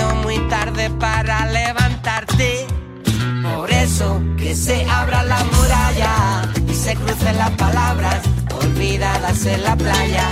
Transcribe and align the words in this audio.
Haciendo 0.00 0.22
muy 0.22 0.38
tarde 0.48 0.88
para 0.98 1.46
levantarte. 1.46 2.66
Por 3.42 3.70
eso 3.70 4.20
que 4.38 4.54
se 4.54 4.84
abra 4.86 5.22
la 5.22 5.44
muralla 5.44 6.48
y 6.66 6.72
se 6.72 6.94
crucen 6.94 7.36
las 7.36 7.50
palabras 7.50 8.22
olvidadas 8.62 9.44
en 9.46 9.62
la 9.62 9.76
playa. 9.76 10.26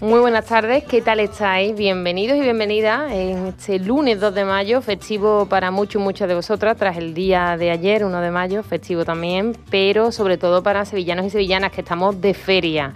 Muy 0.00 0.20
buenas 0.20 0.44
tardes, 0.44 0.84
¿qué 0.84 1.00
tal 1.00 1.18
estáis? 1.18 1.74
Bienvenidos 1.74 2.36
y 2.36 2.42
bienvenidas 2.42 3.10
en 3.10 3.46
este 3.46 3.78
lunes 3.78 4.20
2 4.20 4.34
de 4.34 4.44
mayo, 4.44 4.82
festivo 4.82 5.46
para 5.46 5.70
muchos 5.70 6.00
y 6.00 6.04
muchas 6.04 6.28
de 6.28 6.34
vosotras, 6.34 6.76
tras 6.76 6.98
el 6.98 7.14
día 7.14 7.56
de 7.56 7.70
ayer, 7.70 8.04
1 8.04 8.20
de 8.20 8.30
mayo, 8.30 8.62
festivo 8.62 9.04
también, 9.06 9.56
pero 9.70 10.12
sobre 10.12 10.36
todo 10.36 10.62
para 10.62 10.84
sevillanos 10.84 11.26
y 11.26 11.30
sevillanas 11.30 11.72
que 11.72 11.80
estamos 11.80 12.20
de 12.20 12.34
feria. 12.34 12.92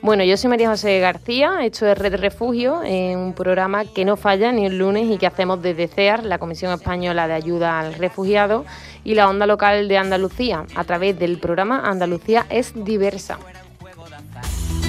Bueno, 0.00 0.24
yo 0.24 0.36
soy 0.36 0.50
María 0.50 0.68
José 0.68 1.00
García, 1.00 1.64
esto 1.64 1.86
es 1.86 1.98
Red 1.98 2.16
Refugio, 2.16 2.80
un 2.80 3.34
programa 3.34 3.84
que 3.84 4.04
no 4.04 4.16
falla 4.16 4.52
ni 4.52 4.66
el 4.66 4.78
lunes 4.78 5.10
y 5.10 5.18
que 5.18 5.26
hacemos 5.26 5.60
desde 5.60 5.88
CEAR, 5.88 6.24
la 6.24 6.38
Comisión 6.38 6.72
Española 6.72 7.28
de 7.28 7.34
Ayuda 7.34 7.80
al 7.80 7.94
Refugiado, 7.94 8.64
y 9.04 9.14
la 9.14 9.28
Onda 9.28 9.46
Local 9.46 9.88
de 9.88 9.98
Andalucía, 9.98 10.64
a 10.74 10.84
través 10.84 11.18
del 11.18 11.38
programa 11.38 11.88
Andalucía 11.88 12.46
es 12.48 12.72
Diversa 12.74 13.38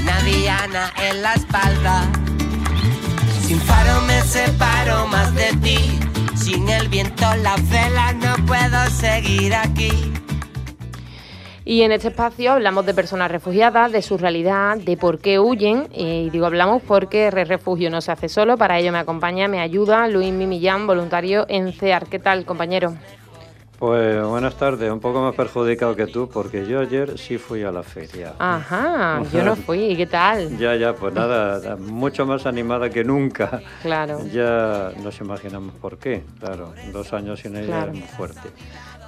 una 0.09 0.91
en 1.07 1.21
la 1.21 1.33
espalda. 1.33 2.03
Sin 3.45 3.59
faro 3.61 4.01
me 4.01 4.21
separo 4.21 5.07
más 5.07 5.33
de 5.35 5.51
ti. 5.61 5.99
Sin 6.35 6.67
el 6.69 6.87
viento 6.87 7.25
la 7.43 7.55
vela 7.69 8.13
no 8.13 8.35
puedo 8.45 8.89
seguir 8.89 9.53
aquí. 9.53 9.91
Y 11.69 11.83
en 11.83 11.91
este 11.91 12.07
espacio 12.07 12.53
hablamos 12.53 12.83
de 12.87 12.95
personas 12.95 13.29
refugiadas, 13.29 13.91
de 13.91 14.01
su 14.01 14.17
realidad, 14.17 14.75
de 14.77 14.97
por 14.97 15.19
qué 15.19 15.37
huyen. 15.37 15.87
Y 15.93 16.31
digo 16.31 16.47
hablamos 16.47 16.81
porque 16.81 17.29
Re 17.29 17.45
Refugio 17.45 17.91
no 17.91 18.01
se 18.01 18.11
hace 18.11 18.27
solo. 18.27 18.57
Para 18.57 18.79
ello 18.79 18.91
me 18.91 18.97
acompaña, 18.97 19.47
me 19.47 19.59
ayuda 19.59 20.07
Luis 20.07 20.33
Mimillán, 20.33 20.87
voluntario 20.87 21.45
en 21.47 21.71
CEAR. 21.71 22.07
¿Qué 22.07 22.17
tal, 22.17 22.43
compañero? 22.43 22.95
Pues 23.77 24.25
buenas 24.25 24.55
tardes, 24.55 24.91
un 24.91 24.99
poco 24.99 25.21
más 25.21 25.35
perjudicado 25.35 25.95
que 25.95 26.07
tú, 26.07 26.27
porque 26.27 26.65
yo 26.65 26.79
ayer 26.79 27.19
sí 27.19 27.37
fui 27.37 27.61
a 27.63 27.71
la 27.71 27.83
feria. 27.83 28.33
Ajá, 28.39 29.21
yo 29.31 29.43
no 29.43 29.55
fui, 29.55 29.95
¿qué 29.95 30.07
tal? 30.07 30.57
ya, 30.57 30.75
ya, 30.75 30.95
pues 30.95 31.13
nada, 31.13 31.77
mucho 31.77 32.25
más 32.25 32.47
animada 32.47 32.89
que 32.89 33.03
nunca. 33.03 33.61
Claro. 33.83 34.25
Ya 34.33 34.91
nos 35.03 35.21
imaginamos 35.21 35.75
por 35.75 35.97
qué, 35.97 36.23
claro, 36.39 36.73
dos 36.91 37.13
años 37.13 37.39
sin 37.39 37.55
ella 37.55 37.85
es 37.85 37.91
muy 37.91 38.01
fuerte. 38.01 38.49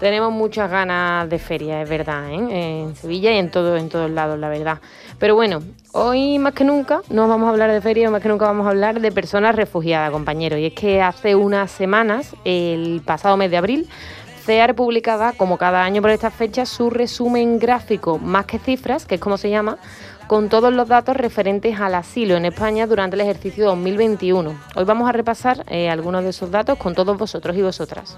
Tenemos 0.02 0.34
muchas 0.34 0.72
ganas 0.72 1.30
de 1.30 1.38
feria, 1.38 1.84
es 1.84 1.88
verdad, 1.88 2.28
¿eh? 2.32 2.86
en 2.86 2.96
Sevilla 2.96 3.34
y 3.34 3.38
en, 3.38 3.52
todo, 3.52 3.78
en 3.78 3.88
todos 3.88 4.10
lados, 4.10 4.40
la 4.40 4.50
verdad. 4.50 4.80
Pero 5.20 5.36
bueno, 5.36 5.62
hoy 5.92 6.40
más 6.40 6.56
que 6.56 6.64
nunca 6.64 7.02
no 7.12 7.28
vamos 7.28 7.46
a 7.46 7.52
hablar 7.52 7.72
de 7.72 7.82
feria, 7.82 8.10
más 8.10 8.20
que 8.20 8.28
nunca 8.28 8.46
vamos 8.46 8.66
a 8.66 8.72
hablar 8.72 9.00
de 9.00 9.12
personas 9.12 9.56
refugiadas, 9.56 10.10
compañeros. 10.10 10.58
Y 10.58 10.66
es 10.66 10.74
que 10.74 11.04
hace 11.04 11.36
unas 11.36 11.70
semanas, 11.70 12.36
el 12.46 13.04
pasado 13.06 13.38
mes 13.38 13.52
de 13.52 13.58
abril, 13.58 13.88
CEAR 14.44 14.74
publicaba, 14.74 15.34
como 15.34 15.60
cada 15.60 15.84
año 15.84 16.02
por 16.02 16.10
esta 16.10 16.32
fecha, 16.32 16.66
su 16.66 16.90
resumen 16.90 17.60
gráfico, 17.60 18.18
más 18.18 18.48
que 18.48 18.58
cifras, 18.58 19.06
que 19.06 19.16
es 19.16 19.22
como 19.22 19.38
se 19.38 19.52
llama, 19.52 19.78
con 20.26 20.50
todos 20.50 20.74
los 20.74 20.88
datos 20.88 21.16
referentes 21.16 21.80
al 21.80 21.94
asilo 21.94 22.38
en 22.38 22.46
España 22.46 22.88
durante 22.88 23.18
el 23.18 23.22
ejercicio 23.22 23.66
2021. 23.68 24.60
Hoy 24.76 24.84
vamos 24.84 25.08
a 25.08 25.12
repasar 25.12 25.64
eh, 25.68 25.92
algunos 25.92 26.24
de 26.24 26.32
esos 26.32 26.50
datos 26.50 26.80
con 26.80 26.96
todos 26.96 27.16
vosotros 27.20 27.56
y 27.56 27.62
vosotras. 27.62 28.18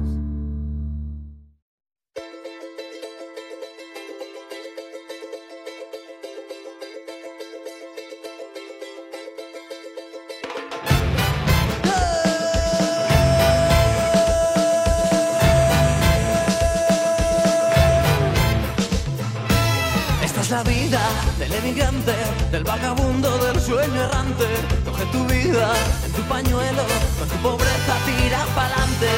Coge 24.83 25.05
tu 25.11 25.25
vida 25.27 25.73
en 26.05 26.11
tu 26.13 26.21
pañuelo, 26.23 26.83
con 27.19 27.27
tu 27.29 27.35
pobreza 27.37 27.93
tira 28.05 28.45
pa'lante. 28.55 29.13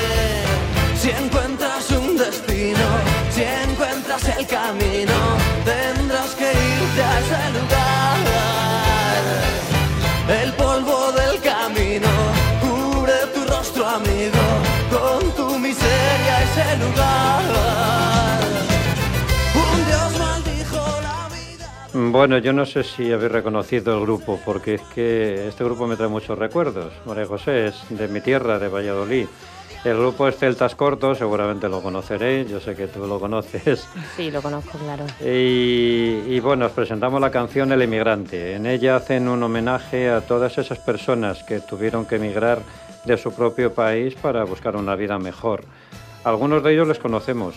Si 1.00 1.10
Bueno, 22.14 22.38
yo 22.38 22.54
no 22.54 22.68
sé 22.68 22.84
si 22.84 23.12
habéis 23.12 23.32
reconocido 23.32 23.98
el 23.98 24.02
grupo, 24.02 24.40
porque 24.46 24.76
es 24.76 24.82
que 24.84 25.48
este 25.48 25.64
grupo 25.64 25.88
me 25.88 25.96
trae 25.96 26.10
muchos 26.10 26.38
recuerdos. 26.38 26.94
María 27.08 27.26
José 27.26 27.66
es 27.66 27.86
de 27.90 28.08
mi 28.08 28.22
tierra, 28.22 28.60
de 28.60 28.68
Valladolid. 28.68 29.26
El 29.84 29.98
grupo 29.98 30.28
es 30.28 30.38
Celtas 30.38 30.76
Cortos, 30.76 31.18
seguramente 31.18 31.68
lo 31.68 31.82
conoceréis, 31.82 32.48
yo 32.52 32.60
sé 32.60 32.76
que 32.76 32.86
tú 32.86 33.08
lo 33.08 33.20
conoces. 33.20 33.90
Sí, 34.16 34.30
lo 34.30 34.44
conozco, 34.44 34.78
claro. 34.78 35.06
Y, 35.22 36.22
y, 36.28 36.40
bueno, 36.40 36.68
os 36.68 36.72
presentamos 36.72 37.20
la 37.20 37.32
canción 37.32 37.72
El 37.72 37.82
Emigrante. 37.82 38.54
En 38.54 38.68
ella 38.68 38.98
hacen 38.98 39.28
un 39.28 39.42
homenaje 39.42 40.12
a 40.12 40.22
todas 40.22 40.60
esas 40.60 40.78
personas 40.78 41.44
que 41.44 41.62
tuvieron 41.62 42.06
que 42.06 42.18
emigrar 42.18 42.60
de 43.06 43.18
su 43.18 43.34
propio 43.34 43.74
país 43.74 44.14
para 44.14 44.44
buscar 44.44 44.76
una 44.76 44.96
vida 44.96 45.18
mejor. 45.18 45.64
Algunos 46.24 46.62
de 46.62 46.74
ellos 46.74 46.88
les 46.88 47.00
conocemos 47.00 47.56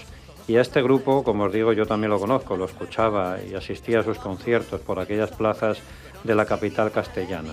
y 0.48 0.56
a 0.56 0.60
este 0.60 0.82
grupo, 0.82 1.24
como 1.24 1.44
os 1.44 1.52
digo, 1.52 1.72
yo 1.72 1.86
también 1.86 2.10
lo 2.10 2.20
conozco, 2.20 2.56
lo 2.56 2.66
escuchaba 2.66 3.38
y 3.42 3.54
asistía 3.54 4.00
a 4.00 4.02
sus 4.02 4.18
conciertos 4.18 4.80
por 4.80 5.00
aquellas 5.00 5.30
plazas 5.32 5.78
de 6.22 6.34
la 6.34 6.46
capital 6.46 6.92
castellana. 6.92 7.52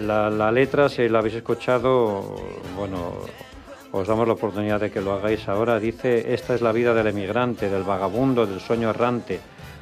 La, 0.00 0.52
letra, 0.52 0.88
si 0.88 1.08
la 1.08 1.18
habéis 1.18 1.34
escuchado, 1.34 2.36
bueno, 2.76 3.12
os 3.90 4.06
damos 4.06 4.28
la 4.28 4.34
oportunidad 4.34 4.78
de 4.78 4.92
que 4.92 5.00
lo 5.00 5.12
hagáis 5.12 5.48
ahora. 5.48 5.80
Dice, 5.80 6.32
esta 6.32 6.54
es 6.54 6.62
la 6.62 6.70
vida 6.70 6.94
del 6.94 7.08
emigrante, 7.08 7.68
del 7.68 7.82
vagabundo, 7.82 8.46
del 8.46 8.60
sueño 8.60 8.90
errante. 8.90 9.40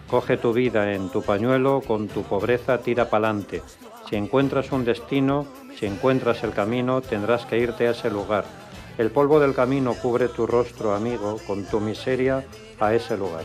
Coge 0.09 0.39
tu 0.39 0.55
vida 0.55 0.95
en 0.95 1.11
tu 1.11 1.23
pañuelo, 1.23 1.83
con 1.87 2.09
tu 2.09 2.23
pobreza 2.23 2.79
tira 2.79 3.11
pa'lante. 3.11 3.61
Si 4.09 4.17
encuentras 4.17 4.73
un 4.73 4.87
destino, 4.87 5.47
Si 5.79 5.87
encuentras 5.87 6.43
el 6.43 6.55
camino, 6.55 7.03
tendrás 7.03 7.47
que 7.47 7.57
irte 7.57 7.87
a 7.87 7.93
ese 7.93 8.11
lugar. 8.11 8.45
El 8.99 9.13
polvo 9.13 9.39
del 9.39 9.55
camino 9.55 9.95
cubre 9.95 10.29
tu 10.29 10.45
rostro, 10.45 10.93
amigo, 10.93 11.39
con 11.47 11.65
tu 11.65 11.79
miseria 11.79 12.45
a 12.81 12.95
ese 12.95 13.17
lugar. 13.17 13.45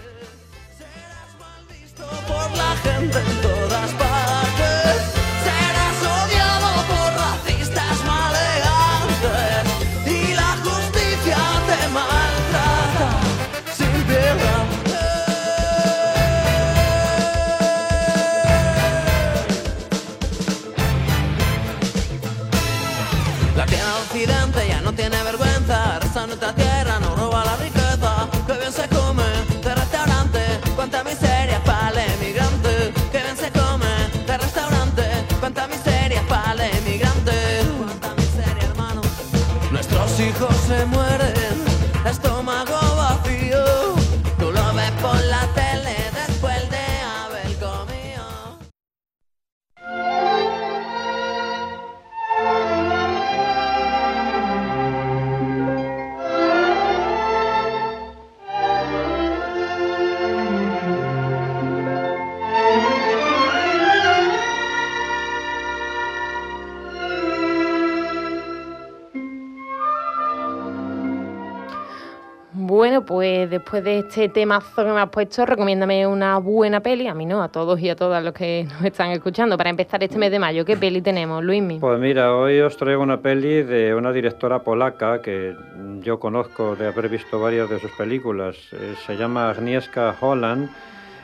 Después 73.74 73.84
de 73.84 74.00
este 74.08 74.30
temazo 74.30 74.84
que 74.84 74.92
me 74.92 75.02
has 75.02 75.10
puesto, 75.10 75.48
recomiéndame 75.48 76.06
una 76.06 76.38
buena 76.38 76.81
peli, 76.81 77.08
a 77.08 77.16
mí 77.16 77.25
no, 77.25 77.42
a 77.42 77.50
todos 77.50 77.80
y 77.80 77.90
a 77.90 77.96
todas 77.96 78.24
los 78.24 78.31
que 78.31 78.68
nos 78.72 78.84
están 78.84 79.10
escuchando, 79.10 79.58
para 79.58 79.72
empezar 79.72 80.04
este 80.04 80.20
mes 80.20 80.30
de 80.30 80.38
mayo. 80.38 80.64
¿Qué 80.64 80.78
peli 80.78 81.02
tenemos, 81.02 81.44
Luismi? 81.44 81.80
Pues 81.80 82.00
mira, 82.00 82.36
hoy 82.36 82.60
os 82.60 82.78
traigo 82.78 83.02
una 83.02 83.22
peli 83.22 83.64
de 83.64 83.96
una 83.96 84.12
directora 84.12 84.60
polaca 84.60 85.24
que 85.24 85.56
yo 86.02 86.20
conozco 86.20 86.75
de 86.75 86.86
haber 86.86 87.10
visto 87.10 87.40
varias 87.40 87.68
de 87.68 87.80
sus 87.80 87.92
películas. 87.94 88.56
Eh, 88.74 88.94
se 89.08 89.18
llama 89.18 89.50
Agnieszka 89.50 90.16
Holland. 90.22 90.70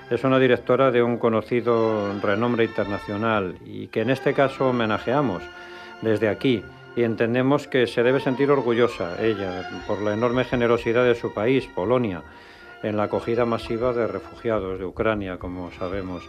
Es 0.09 0.23
una 0.23 0.39
directora 0.39 0.89
de 0.89 1.03
un 1.03 1.17
conocido 1.17 2.19
renombre 2.19 2.63
internacional 2.63 3.57
y 3.63 3.87
que 3.87 4.01
en 4.01 4.09
este 4.09 4.33
caso 4.33 4.69
homenajeamos 4.69 5.43
desde 6.01 6.29
aquí 6.29 6.63
y 6.95 7.03
entendemos 7.03 7.67
que 7.67 7.87
se 7.87 8.03
debe 8.03 8.19
sentir 8.19 8.51
orgullosa 8.51 9.23
ella 9.23 9.69
por 9.87 10.01
la 10.01 10.13
enorme 10.13 10.43
generosidad 10.43 11.05
de 11.05 11.15
su 11.15 11.33
país, 11.33 11.67
Polonia, 11.67 12.23
en 12.83 12.97
la 12.97 13.03
acogida 13.03 13.45
masiva 13.45 13.93
de 13.93 14.07
refugiados 14.07 14.79
de 14.79 14.85
Ucrania, 14.85 15.37
como 15.37 15.71
sabemos. 15.71 16.23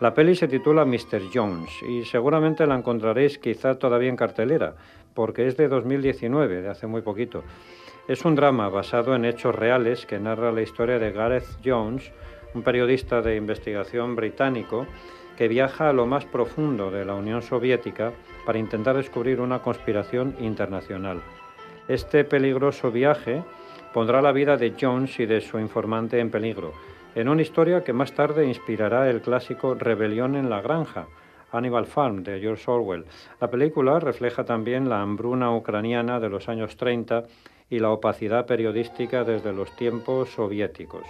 La 0.00 0.14
peli 0.14 0.36
se 0.36 0.46
titula 0.46 0.84
Mr. 0.84 1.22
Jones 1.32 1.70
y 1.82 2.04
seguramente 2.04 2.66
la 2.66 2.76
encontraréis 2.76 3.38
quizá 3.38 3.78
todavía 3.78 4.08
en 4.08 4.16
cartelera, 4.16 4.76
porque 5.12 5.48
es 5.48 5.56
de 5.56 5.68
2019, 5.68 6.62
de 6.62 6.68
hace 6.68 6.86
muy 6.86 7.02
poquito. 7.02 7.42
Es 8.06 8.24
un 8.24 8.36
drama 8.36 8.68
basado 8.68 9.14
en 9.14 9.24
hechos 9.24 9.54
reales 9.54 10.06
que 10.06 10.20
narra 10.20 10.52
la 10.52 10.62
historia 10.62 10.98
de 10.98 11.10
Gareth 11.10 11.58
Jones, 11.64 12.12
un 12.54 12.62
periodista 12.62 13.20
de 13.20 13.36
investigación 13.36 14.14
británico 14.14 14.86
que 15.38 15.46
viaja 15.46 15.88
a 15.88 15.92
lo 15.92 16.04
más 16.04 16.24
profundo 16.24 16.90
de 16.90 17.04
la 17.04 17.14
Unión 17.14 17.42
Soviética 17.42 18.10
para 18.44 18.58
intentar 18.58 18.96
descubrir 18.96 19.40
una 19.40 19.60
conspiración 19.60 20.34
internacional. 20.40 21.22
Este 21.86 22.24
peligroso 22.24 22.90
viaje 22.90 23.44
pondrá 23.94 24.20
la 24.20 24.32
vida 24.32 24.56
de 24.56 24.74
Jones 24.78 25.20
y 25.20 25.26
de 25.26 25.40
su 25.40 25.60
informante 25.60 26.18
en 26.18 26.32
peligro, 26.32 26.72
en 27.14 27.28
una 27.28 27.42
historia 27.42 27.84
que 27.84 27.92
más 27.92 28.14
tarde 28.14 28.48
inspirará 28.48 29.08
el 29.08 29.20
clásico 29.20 29.76
Rebelión 29.76 30.34
en 30.34 30.50
la 30.50 30.60
Granja, 30.60 31.06
Animal 31.52 31.86
Farm 31.86 32.24
de 32.24 32.40
George 32.40 32.68
Orwell. 32.68 33.04
La 33.40 33.48
película 33.48 34.00
refleja 34.00 34.44
también 34.44 34.88
la 34.88 35.02
hambruna 35.02 35.54
ucraniana 35.54 36.18
de 36.18 36.30
los 36.30 36.48
años 36.48 36.76
30 36.76 37.22
y 37.70 37.78
la 37.78 37.90
opacidad 37.90 38.44
periodística 38.44 39.22
desde 39.22 39.52
los 39.52 39.70
tiempos 39.76 40.30
soviéticos. 40.30 41.06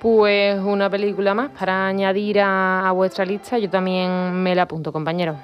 Pues 0.00 0.58
una 0.58 0.88
película 0.88 1.34
más 1.34 1.50
para 1.50 1.86
añadir 1.86 2.40
a, 2.40 2.90
vuestra 2.94 3.26
lista, 3.26 3.58
yo 3.58 3.68
también 3.68 4.32
me 4.42 4.54
la 4.54 4.62
apunto, 4.62 4.92
compañero. 4.92 5.36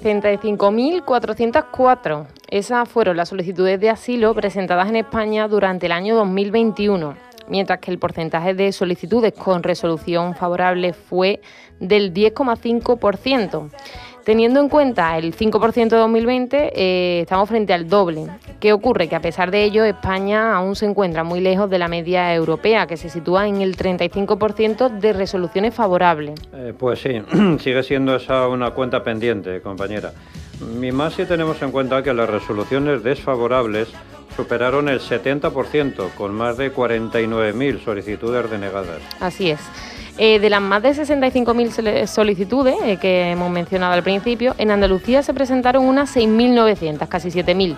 65.404. 0.00 2.26
Esas 2.48 2.88
fueron 2.88 3.16
las 3.16 3.28
solicitudes 3.28 3.78
de 3.78 3.90
asilo 3.90 4.34
presentadas 4.34 4.88
en 4.88 4.96
España 4.96 5.46
durante 5.46 5.86
el 5.86 5.92
año 5.92 6.16
2021, 6.16 7.14
mientras 7.48 7.78
que 7.80 7.90
el 7.90 7.98
porcentaje 7.98 8.54
de 8.54 8.72
solicitudes 8.72 9.34
con 9.34 9.62
resolución 9.62 10.34
favorable 10.34 10.94
fue 10.94 11.42
del 11.80 12.14
10,5%. 12.14 13.70
Teniendo 14.24 14.60
en 14.60 14.68
cuenta 14.68 15.16
el 15.16 15.34
5% 15.34 15.88
de 15.88 15.96
2020, 15.96 16.72
eh, 16.74 17.20
estamos 17.22 17.48
frente 17.48 17.72
al 17.72 17.88
doble. 17.88 18.26
¿Qué 18.60 18.72
ocurre? 18.72 19.08
Que 19.08 19.16
a 19.16 19.20
pesar 19.20 19.50
de 19.50 19.64
ello, 19.64 19.84
España 19.84 20.54
aún 20.54 20.76
se 20.76 20.86
encuentra 20.86 21.24
muy 21.24 21.40
lejos 21.40 21.70
de 21.70 21.78
la 21.78 21.88
media 21.88 22.34
europea, 22.34 22.86
que 22.86 22.96
se 22.96 23.08
sitúa 23.08 23.48
en 23.48 23.62
el 23.62 23.76
35% 23.76 24.88
de 25.00 25.12
resoluciones 25.14 25.74
favorables. 25.74 26.38
Eh, 26.52 26.74
pues 26.78 27.00
sí, 27.00 27.22
sigue 27.60 27.82
siendo 27.82 28.14
esa 28.14 28.46
una 28.48 28.72
cuenta 28.72 29.02
pendiente, 29.02 29.62
compañera. 29.62 30.12
Y 30.60 30.92
más 30.92 31.14
si 31.14 31.24
tenemos 31.24 31.60
en 31.62 31.70
cuenta 31.70 32.02
que 32.02 32.12
las 32.12 32.28
resoluciones 32.28 33.02
desfavorables 33.02 33.88
superaron 34.36 34.88
el 34.88 35.00
70%, 35.00 36.10
con 36.16 36.34
más 36.34 36.56
de 36.58 36.72
49.000 36.72 37.84
solicitudes 37.84 38.50
denegadas. 38.50 39.00
Así 39.20 39.50
es. 39.50 39.60
Eh, 40.22 40.38
de 40.38 40.50
las 40.50 40.60
más 40.60 40.82
de 40.82 40.90
65.000 40.90 41.70
sole- 41.70 42.06
solicitudes 42.06 42.74
eh, 42.84 42.98
que 43.00 43.30
hemos 43.30 43.50
mencionado 43.50 43.94
al 43.94 44.02
principio, 44.02 44.54
en 44.58 44.70
Andalucía 44.70 45.22
se 45.22 45.32
presentaron 45.32 45.82
unas 45.82 46.14
6.900, 46.14 47.08
casi 47.08 47.30
7.000. 47.30 47.74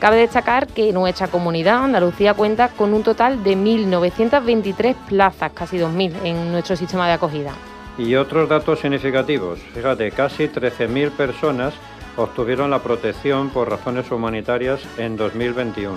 Cabe 0.00 0.16
destacar 0.16 0.66
que 0.66 0.92
nuestra 0.92 1.28
comunidad, 1.28 1.84
Andalucía, 1.84 2.34
cuenta 2.34 2.70
con 2.70 2.92
un 2.92 3.04
total 3.04 3.44
de 3.44 3.56
1.923 3.56 4.96
plazas, 5.08 5.52
casi 5.54 5.78
2.000, 5.78 6.12
en 6.24 6.50
nuestro 6.50 6.74
sistema 6.74 7.06
de 7.06 7.12
acogida. 7.12 7.52
Y 7.96 8.16
otros 8.16 8.48
datos 8.48 8.80
significativos. 8.80 9.60
Fíjate, 9.72 10.10
casi 10.10 10.48
13.000 10.48 11.12
personas 11.12 11.72
obtuvieron 12.16 12.68
la 12.68 12.80
protección 12.80 13.50
por 13.50 13.70
razones 13.70 14.10
humanitarias 14.10 14.80
en 14.98 15.16
2021. 15.16 15.94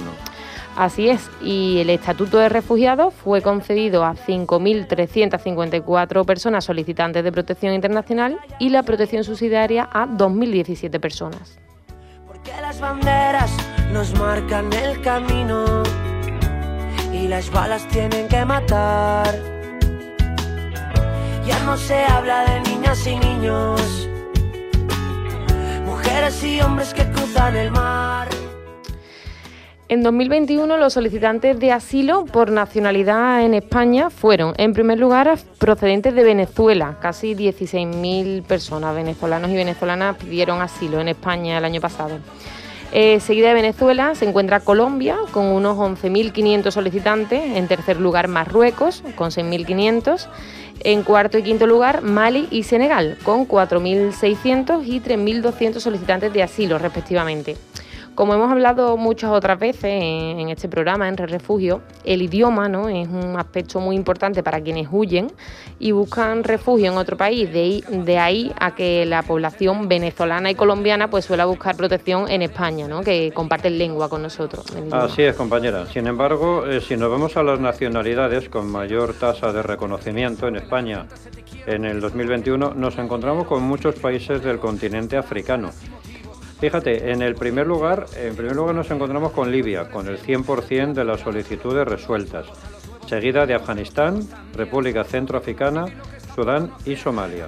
Así 0.76 1.10
es, 1.10 1.32
y 1.42 1.80
el 1.80 1.90
Estatuto 1.90 2.38
de 2.38 2.48
Refugiados 2.48 3.12
fue 3.14 3.42
concedido 3.42 4.06
a 4.06 4.16
5.354 4.16 6.26
personas 6.26 6.64
solicitantes 6.64 7.24
de 7.24 7.32
protección 7.32 7.74
internacional 7.74 8.38
y 8.60 8.70
la 8.70 8.84
protección 8.84 9.26
subsidiaria 9.26 9.90
a 9.92 10.08
2.017 10.08 11.00
personas. 11.00 11.58
Porque 12.26 12.52
las 12.62 12.80
banderas 12.80 13.52
nos 13.92 14.18
marcan 14.18 14.72
el 14.72 15.02
camino 15.02 15.84
y 17.12 17.28
las 17.28 17.52
balas 17.52 17.86
tienen 17.90 18.30
que 18.30 18.46
matar. 18.46 19.36
Ya 21.46 21.60
no 21.66 21.76
se 21.76 22.06
habla 22.06 22.46
de 22.46 22.62
niñas 22.70 23.06
y 23.06 23.18
niños, 23.18 24.08
mujeres 25.86 26.42
y 26.44 26.62
hombres 26.62 26.94
que 26.94 27.04
cruzan 27.12 27.58
el 27.58 27.72
mar. 27.72 28.30
En 29.90 30.04
2021 30.04 30.78
los 30.78 30.94
solicitantes 30.94 31.60
de 31.60 31.72
asilo 31.72 32.26
por 32.26 32.52
nacionalidad 32.52 33.44
en 33.44 33.56
España 33.56 34.12
fueron, 34.12 34.54
en 34.58 34.74
primer 34.74 35.00
lugar, 35.00 35.36
procedentes 35.58 36.14
de 36.14 36.24
Venezuela. 36.24 37.00
Casi 37.02 37.34
16.000 37.34 38.44
personas, 38.44 38.94
venezolanos 38.94 39.50
y 39.50 39.56
venezolanas, 39.56 40.16
pidieron 40.18 40.62
asilo 40.62 41.02
en 41.02 41.08
España 41.08 41.58
el 41.58 41.66
año 41.66 41.82
pasado. 41.82 42.20
Eh, 42.92 43.20
seguida 43.20 43.48
de 43.48 43.56
Venezuela 43.56 44.14
se 44.14 44.30
encuentra 44.30 44.60
Colombia 44.60 45.18
con 45.32 45.46
unos 45.48 45.76
11.500 45.76 46.70
solicitantes. 46.70 47.58
En 47.58 47.68
tercer 47.68 48.00
lugar 48.00 48.28
Marruecos 48.28 49.04
con 49.16 49.32
6.500. 49.32 50.28
En 50.82 51.02
cuarto 51.02 51.40
y 51.40 51.42
quinto 51.42 51.66
lugar 51.66 52.04
Mali 52.04 52.48
y 52.52 52.62
Senegal 52.62 53.18
con 53.24 53.48
4.600 53.48 54.86
y 54.86 55.00
3.200 55.02 55.80
solicitantes 55.80 56.32
de 56.32 56.44
asilo 56.44 56.78
respectivamente. 56.78 57.58
Como 58.20 58.34
hemos 58.34 58.52
hablado 58.52 58.98
muchas 58.98 59.32
otras 59.32 59.58
veces 59.58 59.86
en, 59.86 60.50
este 60.50 60.68
programa, 60.68 61.08
en 61.08 61.16
Refugio, 61.16 61.82
el 62.04 62.22
idioma 62.22 62.68
¿no? 62.68 62.90
es 62.90 63.08
un 63.08 63.40
aspecto 63.40 63.80
muy 63.80 63.96
importante 63.96 64.44
para 64.44 64.60
quienes 64.60 64.90
huyen 64.92 65.32
y 65.80 65.94
buscan 65.94 66.44
refugio 66.44 66.92
en 66.92 66.98
otro 66.98 67.16
país. 67.16 67.50
De, 67.50 68.18
ahí 68.20 68.52
a 68.60 68.76
que 68.76 69.06
la 69.06 69.24
población 69.24 69.88
venezolana 69.88 70.52
y 70.52 70.56
colombiana 70.56 71.10
pues 71.10 71.24
suele 71.24 71.46
buscar 71.46 71.78
protección 71.78 72.30
en 72.30 72.42
España, 72.42 72.90
¿no? 72.90 73.04
que 73.04 73.32
comparten 73.34 73.78
lengua 73.78 74.10
con 74.10 74.22
nosotros. 74.22 74.66
Así 74.92 75.22
es, 75.22 75.34
compañera. 75.38 75.86
Sin 75.86 76.06
embargo, 76.06 76.66
eh, 76.66 76.82
si 76.82 76.98
nos 76.98 77.10
vemos 77.10 77.38
a 77.38 77.44
las 77.44 77.62
nacionalidades 77.62 78.50
con 78.50 78.70
mayor 78.70 79.14
tasa 79.14 79.54
de 79.54 79.64
reconocimiento 79.64 80.46
en 80.50 80.58
España 80.58 81.06
en 81.66 81.86
el 81.86 82.02
2021, 82.02 82.74
nos 82.74 82.98
encontramos 82.98 83.48
con 83.48 83.64
muchos 83.64 83.96
países 83.96 84.44
del 84.44 84.60
continente 84.60 85.16
africano 85.16 85.72
Fíjate, 86.60 87.12
en 87.12 87.22
el 87.22 87.36
primer 87.36 87.66
lugar, 87.66 88.06
en 88.18 88.36
primer 88.36 88.56
lugar 88.56 88.76
nos 88.76 88.92
encontramos 88.92 89.32
con 89.32 89.50
Libia, 89.50 89.90
con 89.90 90.08
el 90.08 90.20
100% 90.20 90.94
de 90.94 91.06
las 91.06 91.22
solicitudes 91.22 91.88
resueltas, 91.88 92.48
seguida 93.08 93.46
de 93.46 93.56
Afganistán, 93.56 94.28
República 94.54 95.06
Centroafricana, 95.06 95.86
Sudán 96.36 96.72
y 96.86 96.98
Somalia. 96.98 97.48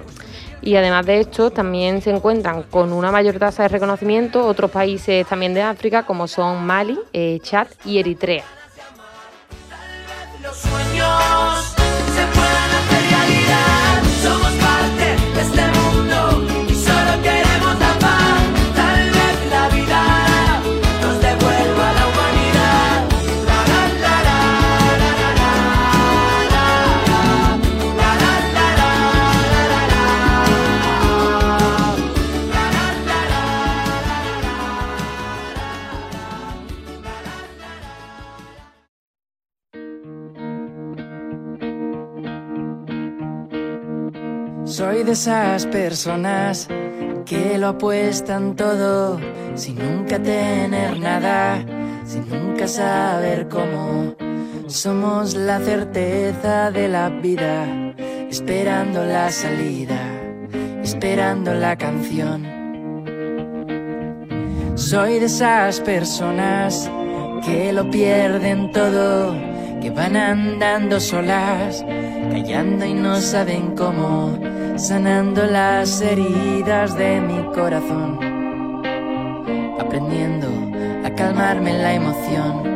Y 0.62 0.76
además 0.76 1.04
de 1.04 1.20
esto, 1.20 1.50
también 1.50 2.00
se 2.00 2.10
encuentran 2.10 2.62
con 2.62 2.92
una 2.92 3.10
mayor 3.10 3.38
tasa 3.38 3.64
de 3.64 3.68
reconocimiento 3.68 4.46
otros 4.46 4.70
países 4.70 5.26
también 5.26 5.52
de 5.52 5.62
África, 5.62 6.04
como 6.04 6.26
son 6.26 6.64
Mali, 6.64 6.98
eh, 7.12 7.38
Chad 7.42 7.66
y 7.84 7.98
Eritrea. 7.98 8.44
Soy 45.02 45.08
de 45.08 45.12
esas 45.14 45.66
personas 45.66 46.68
que 47.26 47.58
lo 47.58 47.70
apuestan 47.70 48.54
todo 48.54 49.18
sin 49.56 49.76
nunca 49.76 50.22
tener 50.22 51.00
nada, 51.00 51.58
sin 52.06 52.28
nunca 52.28 52.68
saber 52.68 53.48
cómo. 53.48 54.14
Somos 54.68 55.34
la 55.34 55.58
certeza 55.58 56.70
de 56.70 56.86
la 56.86 57.08
vida, 57.08 57.66
esperando 58.30 59.04
la 59.04 59.32
salida, 59.32 59.98
esperando 60.84 61.52
la 61.52 61.76
canción. 61.76 62.46
Soy 64.76 65.18
de 65.18 65.26
esas 65.26 65.80
personas 65.80 66.88
que 67.44 67.72
lo 67.72 67.90
pierden 67.90 68.70
todo, 68.70 69.34
que 69.80 69.90
van 69.90 70.16
andando 70.16 71.00
solas, 71.00 71.84
callando 72.30 72.84
y 72.84 72.94
no 72.94 73.16
saben 73.16 73.74
cómo 73.74 74.38
sanando 74.76 75.44
las 75.46 76.00
heridas 76.00 76.96
de 76.96 77.20
mi 77.20 77.44
corazón, 77.54 78.18
aprendiendo 79.78 80.48
a 81.06 81.14
calmarme 81.14 81.70
en 81.70 81.82
la 81.82 81.94
emoción. 81.94 82.72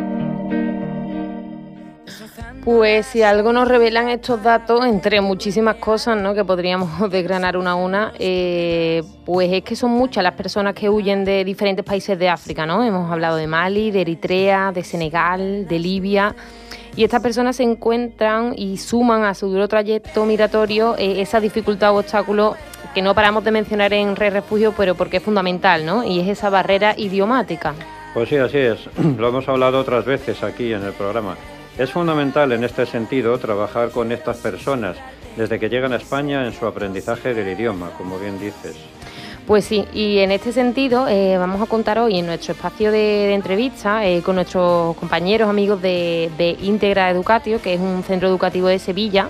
Pues 2.64 3.06
si 3.06 3.22
algo 3.22 3.52
nos 3.52 3.68
revelan 3.68 4.08
estos 4.08 4.42
datos, 4.42 4.84
entre 4.86 5.20
muchísimas 5.20 5.76
cosas 5.76 6.20
¿no? 6.20 6.34
que 6.34 6.44
podríamos 6.44 7.10
desgranar 7.10 7.56
una 7.56 7.70
a 7.70 7.74
una, 7.76 8.12
eh, 8.18 9.04
pues 9.24 9.52
es 9.52 9.62
que 9.62 9.76
son 9.76 9.92
muchas 9.92 10.24
las 10.24 10.34
personas 10.34 10.74
que 10.74 10.88
huyen 10.88 11.24
de 11.24 11.44
diferentes 11.44 11.84
países 11.84 12.18
de 12.18 12.28
África. 12.28 12.66
¿no? 12.66 12.82
Hemos 12.82 13.10
hablado 13.12 13.36
de 13.36 13.46
Mali, 13.46 13.92
de 13.92 14.00
Eritrea, 14.00 14.72
de 14.72 14.82
Senegal, 14.82 15.68
de 15.68 15.78
Libia. 15.78 16.34
Y 16.96 17.04
estas 17.04 17.20
personas 17.20 17.56
se 17.56 17.62
encuentran 17.62 18.54
y 18.56 18.78
suman 18.78 19.24
a 19.24 19.34
su 19.34 19.48
duro 19.48 19.68
trayecto 19.68 20.24
migratorio 20.24 20.96
eh, 20.96 21.20
esa 21.20 21.40
dificultad 21.40 21.92
o 21.92 21.98
obstáculo 21.98 22.56
que 22.94 23.02
no 23.02 23.14
paramos 23.14 23.44
de 23.44 23.50
mencionar 23.50 23.92
en 23.92 24.16
Re 24.16 24.30
Refugio, 24.30 24.72
pero 24.74 24.94
porque 24.94 25.18
es 25.18 25.22
fundamental, 25.22 25.84
¿no? 25.84 26.02
Y 26.04 26.20
es 26.20 26.28
esa 26.28 26.48
barrera 26.48 26.94
idiomática. 26.96 27.74
Pues 28.14 28.30
sí, 28.30 28.36
así 28.36 28.56
es. 28.56 28.78
Lo 29.18 29.28
hemos 29.28 29.46
hablado 29.46 29.78
otras 29.78 30.06
veces 30.06 30.42
aquí 30.42 30.72
en 30.72 30.84
el 30.84 30.94
programa. 30.94 31.36
Es 31.76 31.90
fundamental 31.90 32.52
en 32.52 32.64
este 32.64 32.86
sentido 32.86 33.36
trabajar 33.36 33.90
con 33.90 34.10
estas 34.10 34.38
personas 34.38 34.96
desde 35.36 35.58
que 35.60 35.68
llegan 35.68 35.92
a 35.92 35.96
España 35.96 36.46
en 36.46 36.54
su 36.54 36.64
aprendizaje 36.64 37.34
del 37.34 37.48
idioma, 37.48 37.90
como 37.98 38.18
bien 38.18 38.40
dices. 38.40 38.74
Pues 39.46 39.64
sí, 39.64 39.84
y 39.94 40.18
en 40.18 40.32
este 40.32 40.50
sentido 40.50 41.06
eh, 41.06 41.38
vamos 41.38 41.62
a 41.62 41.66
contar 41.66 42.00
hoy 42.00 42.18
en 42.18 42.26
nuestro 42.26 42.52
espacio 42.52 42.90
de, 42.90 43.32
entrevista 43.32 44.04
eh, 44.04 44.20
con 44.20 44.34
nuestros 44.34 44.96
compañeros, 44.96 45.48
amigos 45.48 45.80
de, 45.80 46.32
de 46.36 46.56
Integra 46.62 47.10
Educatio, 47.10 47.62
que 47.62 47.74
es 47.74 47.80
un 47.80 48.02
centro 48.02 48.28
educativo 48.28 48.66
de 48.66 48.80
Sevilla, 48.80 49.28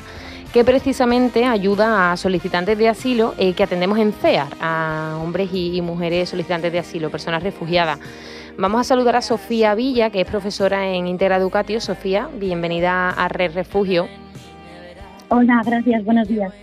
que 0.55 0.65
precisamente 0.65 1.45
ayuda 1.45 2.13
a 2.13 2.17
solicitantes 2.17 2.79
de 2.79 2.89
asilo 2.89 3.35
eh, 3.37 3.53
que 3.53 3.63
atendemos 3.63 3.99
en 3.99 4.15
CEAR, 4.15 4.49
a 4.59 5.19
hombres 5.23 5.51
y, 5.53 5.83
mujeres 5.83 6.31
solicitantes 6.31 6.73
de 6.73 6.79
asilo, 6.79 7.11
personas 7.11 7.43
refugiadas. 7.43 7.99
Vamos 8.57 8.81
a 8.81 8.85
saludar 8.85 9.17
a 9.17 9.21
Sofía 9.21 9.75
Villa, 9.75 10.09
que 10.09 10.23
es 10.23 10.27
profesora 10.27 10.89
en 10.89 11.09
Integra 11.09 11.37
Educatio. 11.37 11.79
Sofía, 11.79 12.31
bienvenida 12.41 13.11
a 13.11 13.29
Red 13.29 13.53
Refugio. 13.53 14.09
Hola, 15.29 15.61
gracias, 15.63 16.03
buenos 16.07 16.27
días. 16.27 16.55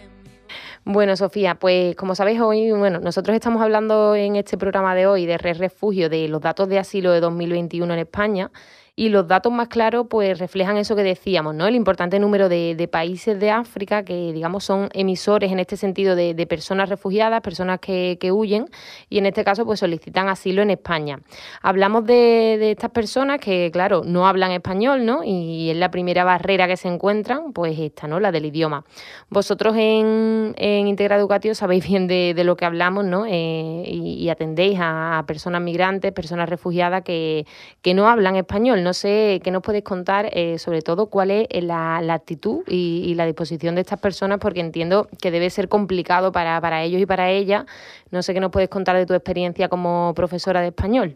Bueno, 0.85 1.15
Sofía, 1.15 1.55
pues 1.55 1.95
como 1.95 2.13
sabéis 2.13 2.41
hoy, 2.41 2.69
bueno, 2.73 2.99
nosotros 2.99 3.33
estamos 3.35 3.61
hablando 3.61 4.15
en 4.15 4.35
este 4.35 4.57
programa 4.57 4.93
de 4.95 5.07
hoy 5.07 5.25
de 5.25 5.37
Red 5.37 5.57
Refugio 5.57 6.09
de 6.09 6.27
los 6.27 6.41
datos 6.41 6.67
de 6.67 6.77
asilo 6.77 7.13
de 7.13 7.21
2021 7.21 7.93
en 7.93 7.99
España 8.01 8.51
y 8.95 9.09
los 9.09 9.27
datos 9.27 9.51
más 9.51 9.69
claros 9.69 10.05
pues 10.07 10.37
reflejan 10.37 10.77
eso 10.77 10.95
que 10.95 11.01
decíamos, 11.01 11.55
¿no? 11.55 11.65
El 11.65 11.73
importante 11.73 12.19
número 12.19 12.47
de, 12.47 12.89
países 12.91 13.39
de 13.39 13.49
África 13.49 14.03
que, 14.03 14.31
digamos, 14.33 14.65
son 14.65 14.89
emisores 14.93 15.51
en 15.51 15.59
este 15.59 15.77
sentido 15.77 16.15
de, 16.15 16.45
personas 16.47 16.89
refugiadas, 16.89 17.41
personas 17.41 17.79
que, 17.79 18.17
huyen 18.31 18.65
y 19.09 19.17
en 19.17 19.25
este 19.25 19.43
caso 19.43 19.65
pues 19.65 19.79
solicitan 19.79 20.29
asilo 20.29 20.61
en 20.61 20.69
España. 20.69 21.19
Hablamos 21.61 22.05
de, 22.05 22.71
estas 22.71 22.91
personas 22.91 23.39
que, 23.39 23.71
claro, 23.71 24.03
no 24.05 24.27
hablan 24.27 24.51
español, 24.51 25.05
¿no? 25.05 25.23
Y 25.23 25.71
es 25.71 25.77
la 25.77 25.89
primera 25.89 26.23
barrera 26.23 26.67
que 26.67 26.77
se 26.77 26.87
encuentran, 26.87 27.51
pues 27.53 27.79
esta, 27.79 28.07
¿no? 28.07 28.19
La 28.19 28.31
del 28.31 28.45
idioma. 28.45 28.85
Vosotros 29.29 29.75
en, 29.75 30.53
en 30.57 30.87
Integra 30.87 31.15
Educativo 31.15 31.55
sabéis 31.55 31.87
bien 31.87 32.07
de, 32.07 32.43
lo 32.43 32.57
que 32.57 32.65
hablamos, 32.65 33.05
¿no? 33.05 33.25
Eh, 33.27 33.83
y, 33.87 34.29
atendéis 34.29 34.77
a, 34.81 35.23
personas 35.25 35.61
migrantes, 35.61 36.11
personas 36.11 36.49
refugiadas 36.49 37.03
que, 37.03 37.45
que 37.81 37.93
no 37.93 38.07
hablan 38.07 38.35
español 38.35 38.82
no 38.83 38.93
sé 38.93 39.41
qué 39.43 39.51
nos 39.51 39.63
podéis 39.63 39.83
contar, 39.83 40.29
eh, 40.33 40.57
sobre 40.59 40.81
todo, 40.81 41.07
cuál 41.07 41.31
es 41.31 41.47
eh, 41.49 41.61
la, 41.61 41.97
actitud 42.13 42.63
y, 42.67 43.13
la 43.15 43.25
disposición 43.25 43.75
de 43.75 43.81
estas 43.81 43.99
personas, 43.99 44.39
porque 44.39 44.59
entiendo 44.59 45.07
que 45.21 45.31
debe 45.31 45.49
ser 45.49 45.69
complicado 45.69 46.31
para, 46.31 46.59
para 46.61 46.83
ellos 46.83 47.01
y 47.01 47.05
para 47.05 47.31
ellas. 47.31 47.65
No 48.11 48.21
sé 48.21 48.33
qué 48.33 48.39
nos 48.39 48.51
puedes 48.51 48.69
contar 48.69 48.95
de 48.95 49.05
tu 49.05 49.13
experiencia 49.13 49.69
como 49.69 50.13
profesora 50.15 50.61
de 50.61 50.67
español. 50.67 51.15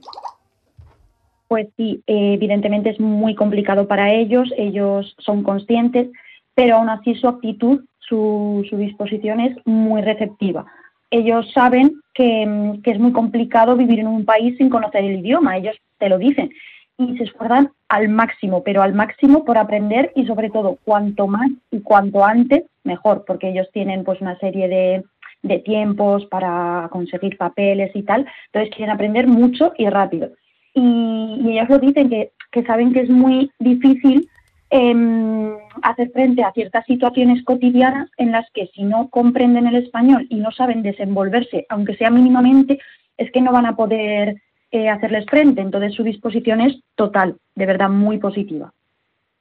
Pues 1.47 1.67
sí, 1.77 2.01
eh, 2.07 2.33
evidentemente 2.33 2.89
es 2.89 2.99
muy 2.99 3.35
complicado 3.35 3.87
para 3.87 4.11
ellos, 4.11 4.51
ellos 4.57 5.15
son 5.19 5.43
conscientes, 5.43 6.09
pero 6.55 6.77
aún 6.77 6.89
así 6.89 7.15
su 7.15 7.27
actitud, 7.27 7.85
su, 7.99 8.65
su 8.69 8.77
disposición 8.77 9.39
es 9.39 9.55
muy 9.65 10.01
receptiva. 10.01 10.65
Ellos 11.09 11.49
saben 11.53 12.01
que, 12.13 12.79
que, 12.83 12.91
es 12.91 12.99
muy 12.99 13.13
complicado 13.13 13.77
vivir 13.77 13.99
en 13.99 14.07
un 14.07 14.25
país 14.25 14.57
sin 14.57 14.69
conocer 14.69 15.05
el 15.05 15.19
idioma, 15.19 15.57
ellos 15.57 15.77
te 15.99 16.09
lo 16.09 16.17
dicen 16.17 16.51
y 16.97 17.17
se 17.17 17.25
esfuerzan 17.25 17.71
al 17.89 18.09
máximo, 18.09 18.63
pero 18.63 18.81
al 18.81 18.93
máximo 18.93 19.45
por 19.45 19.57
aprender 19.57 20.11
y 20.15 20.25
sobre 20.25 20.49
todo 20.49 20.77
cuanto 20.83 21.27
más 21.27 21.49
y 21.71 21.81
cuanto 21.81 22.25
antes 22.25 22.63
mejor, 22.83 23.23
porque 23.25 23.49
ellos 23.49 23.67
tienen 23.71 24.03
pues 24.03 24.19
una 24.21 24.37
serie 24.39 24.67
de, 24.67 25.03
de 25.43 25.59
tiempos 25.59 26.25
para 26.25 26.87
conseguir 26.91 27.37
papeles 27.37 27.91
y 27.95 28.03
tal, 28.03 28.25
entonces 28.47 28.75
quieren 28.75 28.93
aprender 28.93 29.27
mucho 29.27 29.73
y 29.77 29.87
rápido. 29.89 30.29
Y, 30.73 31.49
ellos 31.49 31.69
lo 31.69 31.79
dicen 31.79 32.09
que 32.09 32.31
que 32.51 32.63
saben 32.63 32.93
que 32.93 33.01
es 33.01 33.09
muy 33.09 33.51
difícil 33.59 34.29
em, 34.69 35.55
hacer 35.81 36.09
frente 36.11 36.43
a 36.43 36.51
ciertas 36.53 36.85
situaciones 36.85 37.43
cotidianas 37.43 38.09
en 38.17 38.31
las 38.31 38.49
que 38.51 38.67
si 38.73 38.83
no 38.83 39.09
comprenden 39.09 39.67
el 39.67 39.75
español 39.75 40.27
y 40.29 40.35
no 40.35 40.51
saben 40.51 40.81
desenvolverse, 40.81 41.65
aunque 41.69 41.95
sea 41.95 42.09
mínimamente, 42.09 42.79
es 43.17 43.31
que 43.31 43.41
no 43.41 43.51
van 43.51 43.65
a 43.65 43.75
poder 43.75 44.41
eh, 44.71 44.89
hacerles 44.89 45.25
frente. 45.25 45.61
Entonces 45.61 45.93
su 45.93 46.03
disposición 46.03 46.61
es 46.61 46.81
total, 46.95 47.37
de 47.55 47.65
verdad 47.65 47.89
muy 47.89 48.17
positiva. 48.17 48.73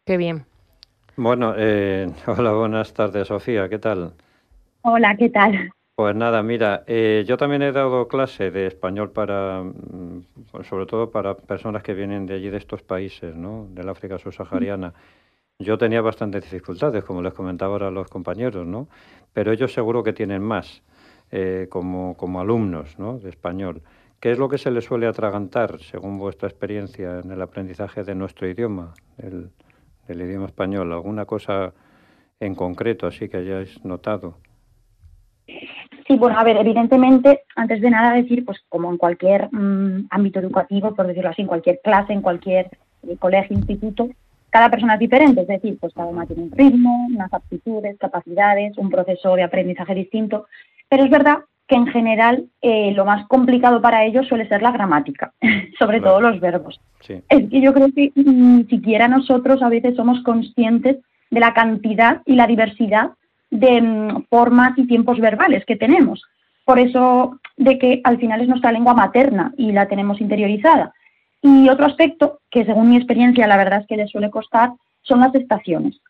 Qué 0.05 0.17
bien. 0.17 0.45
Bueno, 1.17 1.55
eh, 1.57 2.09
hola, 2.27 2.53
buenas 2.53 2.93
tardes, 2.93 3.29
Sofía, 3.29 3.69
¿qué 3.69 3.79
tal? 3.79 4.13
Hola, 4.83 5.17
¿qué 5.17 5.31
tal? 5.31 5.71
Pues 5.97 6.15
nada, 6.15 6.43
mira, 6.43 6.85
eh, 6.87 7.25
yo 7.27 7.39
también 7.39 7.63
he 7.63 7.73
dado 7.73 8.07
clase 8.07 8.51
de 8.51 8.67
español 8.67 9.13
para, 9.13 9.63
mm, 9.63 10.25
pues 10.53 10.67
sobre 10.67 10.85
todo 10.85 11.11
para 11.11 11.35
personas 11.35 11.83
que 11.83 11.95
vienen 11.95 12.27
de 12.27 12.35
allí, 12.35 12.51
de 12.51 12.59
estos 12.59 12.83
países, 12.83 13.35
¿no? 13.35 13.67
Del 13.71 13.89
África 13.89 14.19
subsahariana. 14.19 14.93
Yo 15.59 15.79
tenía 15.79 16.03
bastantes 16.03 16.43
dificultades, 16.43 17.03
como 17.03 17.23
les 17.23 17.33
comentaba 17.33 17.73
ahora 17.73 17.89
a 17.89 17.91
los 17.91 18.09
compañeros, 18.09 18.67
¿no? 18.67 18.89
Pero 19.33 19.53
ellos 19.53 19.73
seguro 19.73 20.03
que 20.03 20.13
tienen 20.13 20.43
más 20.43 20.83
eh, 21.31 21.67
como, 21.71 22.15
como 22.19 22.41
alumnos, 22.43 22.99
¿no? 22.99 23.19
De 23.19 23.31
español. 23.31 23.81
¿Qué 24.21 24.33
es 24.33 24.39
lo 24.39 24.49
que 24.49 24.59
se 24.59 24.71
les 24.71 24.85
suele 24.85 25.07
atragantar, 25.07 25.79
según 25.81 26.19
vuestra 26.19 26.49
experiencia 26.49 27.21
en 27.23 27.31
el 27.31 27.43
aprendizaje 27.43 28.03
de 28.03 28.15
nuestro 28.15 28.49
idioma, 28.49 28.95
el, 29.19 29.51
del 30.09 30.23
idioma 30.23 30.47
español? 30.47 30.93
¿Alguna 30.93 31.27
cosa 31.27 31.75
en 32.41 32.55
concreto 32.55 33.07
así 33.07 33.29
que 33.29 33.39
hayáis 33.39 33.85
notado? 33.85 34.39
Sí, 35.47 36.17
bueno, 36.17 36.39
a 36.39 36.45
ver, 36.45 36.57
evidentemente, 36.57 37.43
antes 37.57 37.81
de 37.81 37.91
nada 37.91 38.15
decir, 38.15 38.45
pues 38.45 38.59
como 38.69 38.91
en 38.91 38.97
cualquier 38.97 39.49
mm, 39.53 40.07
ámbito 40.11 40.41
educativo, 40.41 40.95
por 40.95 41.07
decirlo 41.07 41.31
así, 41.31 41.43
en 41.43 41.49
cualquier 41.49 41.81
clase, 41.83 42.13
en 42.13 42.23
cualquier 42.23 42.71
eh, 43.07 43.17
colegio, 43.19 43.57
instituto, 43.57 44.09
cada 44.51 44.71
persona 44.71 44.95
es 44.95 45.01
diferente, 45.01 45.43
es 45.43 45.49
decir, 45.49 45.77
pues 45.79 45.93
cada 45.93 46.09
una 46.09 46.25
tiene 46.27 46.45
un 46.45 46.51
ritmo, 46.53 47.07
unas 47.09 47.33
aptitudes, 47.33 47.99
capacidades, 47.99 48.79
un 48.79 48.89
proceso 48.89 49.35
de 49.35 49.43
aprendizaje 49.43 49.95
distinto, 49.95 50.47
pero 50.89 51.05
es 51.05 51.11
verdad 51.11 51.41
que 51.69 51.75
en 51.75 51.87
general 51.89 52.45
eh, 52.63 52.93
lo 52.93 53.05
más 53.05 53.27
complicado 53.27 53.81
para 53.81 54.05
ellos 54.05 54.27
suele 54.29 54.49
ser 54.49 54.63
la 54.63 54.71
gramática, 54.71 55.33
sobre 55.79 56.01
todo 56.01 56.21
los 56.21 56.41
verbos. 56.41 56.81
Es 57.09 57.49
que 57.51 57.61
yo 57.61 57.73
creo 57.73 57.93
que 57.93 58.13
ni 58.15 58.65
siquiera 58.65 59.09
nosotros 59.09 59.63
a 59.63 59.69
veces 59.69 59.97
somos 59.97 60.23
conscientes 60.23 60.99
de 61.31 61.41
la 61.41 61.55
cantidad 61.55 62.23
y 62.25 62.35
la 62.35 62.47
diversidad 62.47 63.11
de 63.51 63.81
mm, 63.81 64.25
formas 64.29 64.77
y 64.77 64.87
tiempos 64.87 65.19
verbales 65.19 65.65
que 65.65 65.77
tenemos. 65.77 66.23
Por 66.65 66.79
eso 66.79 67.39
de 67.57 67.79
que 67.79 68.01
al 68.05 68.19
final 68.19 68.41
es 68.41 68.49
nuestra 68.49 68.73
lengua 68.73 68.95
materna 68.95 69.53
y 69.57 69.73
la 69.73 69.87
tenemos 69.87 70.21
interiorizada. 70.21 70.93
Y 71.43 71.69
otro 71.69 71.87
aspecto 71.87 72.41
que 72.51 72.65
según 72.65 72.91
mi 72.91 72.97
experiencia 72.97 73.47
la 73.47 73.57
verdad 73.57 73.81
es 73.81 73.87
que 73.87 73.97
les 73.97 74.11
suele 74.11 74.31
costar 74.31 74.73
son 75.03 75.21
las 75.21 75.35
estaciones. 75.35 76.01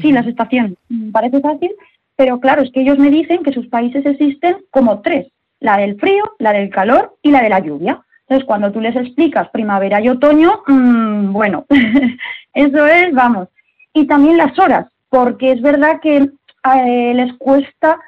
Sí, 0.00 0.12
las 0.12 0.26
estaciones. 0.26 0.74
Mm, 0.88 1.10
parece 1.10 1.40
fácil, 1.40 1.70
pero 2.16 2.40
claro, 2.40 2.62
es 2.62 2.70
que 2.70 2.80
ellos 2.80 2.98
me 2.98 3.10
dicen 3.10 3.42
que 3.42 3.52
sus 3.52 3.66
países 3.68 4.04
existen 4.06 4.58
como 4.70 5.00
tres. 5.00 5.26
La 5.60 5.76
del 5.78 5.98
frío, 5.98 6.34
la 6.38 6.52
del 6.52 6.70
calor 6.70 7.16
y 7.22 7.30
la 7.30 7.42
de 7.42 7.48
la 7.48 7.60
lluvia. 7.60 8.00
Entonces, 8.26 8.46
cuando 8.46 8.72
tú 8.72 8.80
les 8.80 8.96
explicas 8.96 9.48
primavera 9.50 10.00
y 10.00 10.08
otoño, 10.08 10.62
mmm, 10.66 11.32
bueno, 11.32 11.66
eso 12.54 12.86
es, 12.86 13.12
vamos. 13.12 13.48
Y 13.92 14.06
también 14.06 14.36
las 14.36 14.58
horas, 14.58 14.86
porque 15.08 15.52
es 15.52 15.60
verdad 15.60 16.00
que 16.00 16.16
eh, 16.16 17.14
les 17.14 17.32
cuesta 17.38 17.98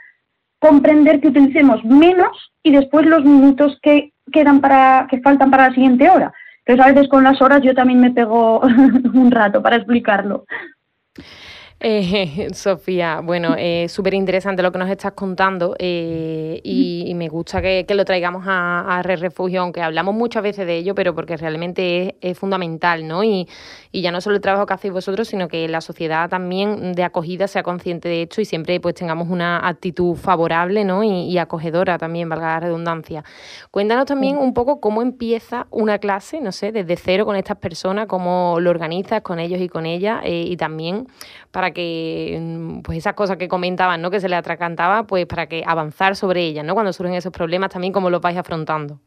comprender 0.59 1.21
que 1.21 1.29
utilicemos 1.29 1.85
menos 1.85 2.53
y 2.63 2.73
después 2.73 3.07
los 3.07 3.25
minutos 3.25 3.79
que 3.83 4.13
quedan 4.33 4.61
para 4.61 5.07
que 5.11 5.21
faltan 5.21 5.51
para 5.51 5.69
la 5.69 5.75
siguiente 5.75 6.09
hora. 6.09 6.33
Pero 6.65 6.83
a 6.83 6.89
veces 6.89 7.09
con 7.09 7.23
las 7.23 7.41
horas 7.41 7.63
yo 7.63 7.75
también 7.75 8.01
me 8.01 8.11
pego 8.11 8.61
un 9.15 9.31
rato 9.31 9.63
para 9.63 9.77
explicarlo. 9.77 10.45
Eh, 11.79 12.49
Sofía, 12.55 13.21
bueno, 13.23 13.55
eh, 13.59 13.87
súper 13.91 14.15
interesante 14.15 14.63
lo 14.63 14.73
que 14.73 14.79
nos 14.79 14.89
estás 14.89 15.13
contando 15.13 15.77
eh, 15.79 16.59
y, 16.65 17.13
me 17.15 17.29
gusta 17.29 17.61
que, 17.61 17.85
lo 17.91 18.05
traigamos 18.05 18.45
a, 18.47 18.99
a 18.99 19.03
Refugio, 19.03 19.61
aunque 19.61 19.83
hablamos 19.83 20.15
muchas 20.15 20.43
veces 20.43 20.67
de 20.67 20.77
ello, 20.77 20.95
pero 20.95 21.15
porque 21.15 21.37
realmente 21.37 22.17
es, 22.21 22.39
fundamental, 22.39 23.07
¿no? 23.07 23.25
Y, 23.25 23.47
ya 23.93 24.11
no 24.13 24.21
solo 24.21 24.37
el 24.37 24.43
trabajo 24.43 24.67
que 24.67 24.75
hacéis 24.75 24.93
vosotros, 24.93 25.29
sino 25.29 25.49
que 25.49 25.69
la 25.69 25.81
sociedad 25.81 26.29
también 26.29 26.93
de 26.93 27.03
acogida 27.03 27.49
sea 27.49 27.63
consciente 27.63 28.11
de 28.11 28.23
esto 28.23 28.43
y 28.43 28.45
siempre 28.45 28.79
pues 28.79 28.95
tengamos 28.95 29.29
una 29.31 29.67
actitud 29.67 30.17
favorable, 30.17 30.85
¿no? 30.85 31.03
Y, 31.03 31.37
acogedora 31.39 31.97
también, 31.99 32.29
valga 32.29 32.47
la 32.47 32.61
redundancia. 32.61 33.25
Cuéntanos 33.71 34.05
también 34.07 34.37
un 34.37 34.53
poco 34.53 34.81
cómo 34.81 35.01
empieza 35.01 35.67
una 35.71 35.99
clase, 35.99 36.41
no 36.41 36.53
sé, 36.53 36.73
desde 36.73 36.97
cero 36.97 37.25
con 37.25 37.37
estas 37.37 37.57
personas, 37.57 38.07
cómo 38.07 38.59
lo 38.61 38.71
organizas 38.71 39.23
con 39.23 39.39
ellos 39.39 39.61
y 39.61 39.69
con 39.69 39.87
ellas 39.87 40.23
y 40.27 40.57
también 40.57 41.07
para 41.51 41.66
que 41.71 42.39
mm, 42.41 42.81
pues 42.81 42.99
esas 42.99 43.15
cosas 43.15 43.37
que 43.37 43.49
comentaban, 43.49 44.03
¿no? 44.03 44.11
que 44.11 44.21
se 44.21 44.29
le 44.29 44.37
atracantaba, 44.37 45.05
pues 45.07 45.27
para 45.27 45.47
que 45.47 45.63
avanzar 45.67 46.17
sobre 46.17 46.43
ellas, 46.43 46.65
¿no? 46.65 46.75
Cuando 46.75 46.93
surgen 46.93 47.15
esos 47.15 47.33
problemas 47.33 47.71
también 47.71 47.93
cómo 47.93 48.11
los 48.11 48.21
vais 48.21 48.37
afrontando. 48.37 49.01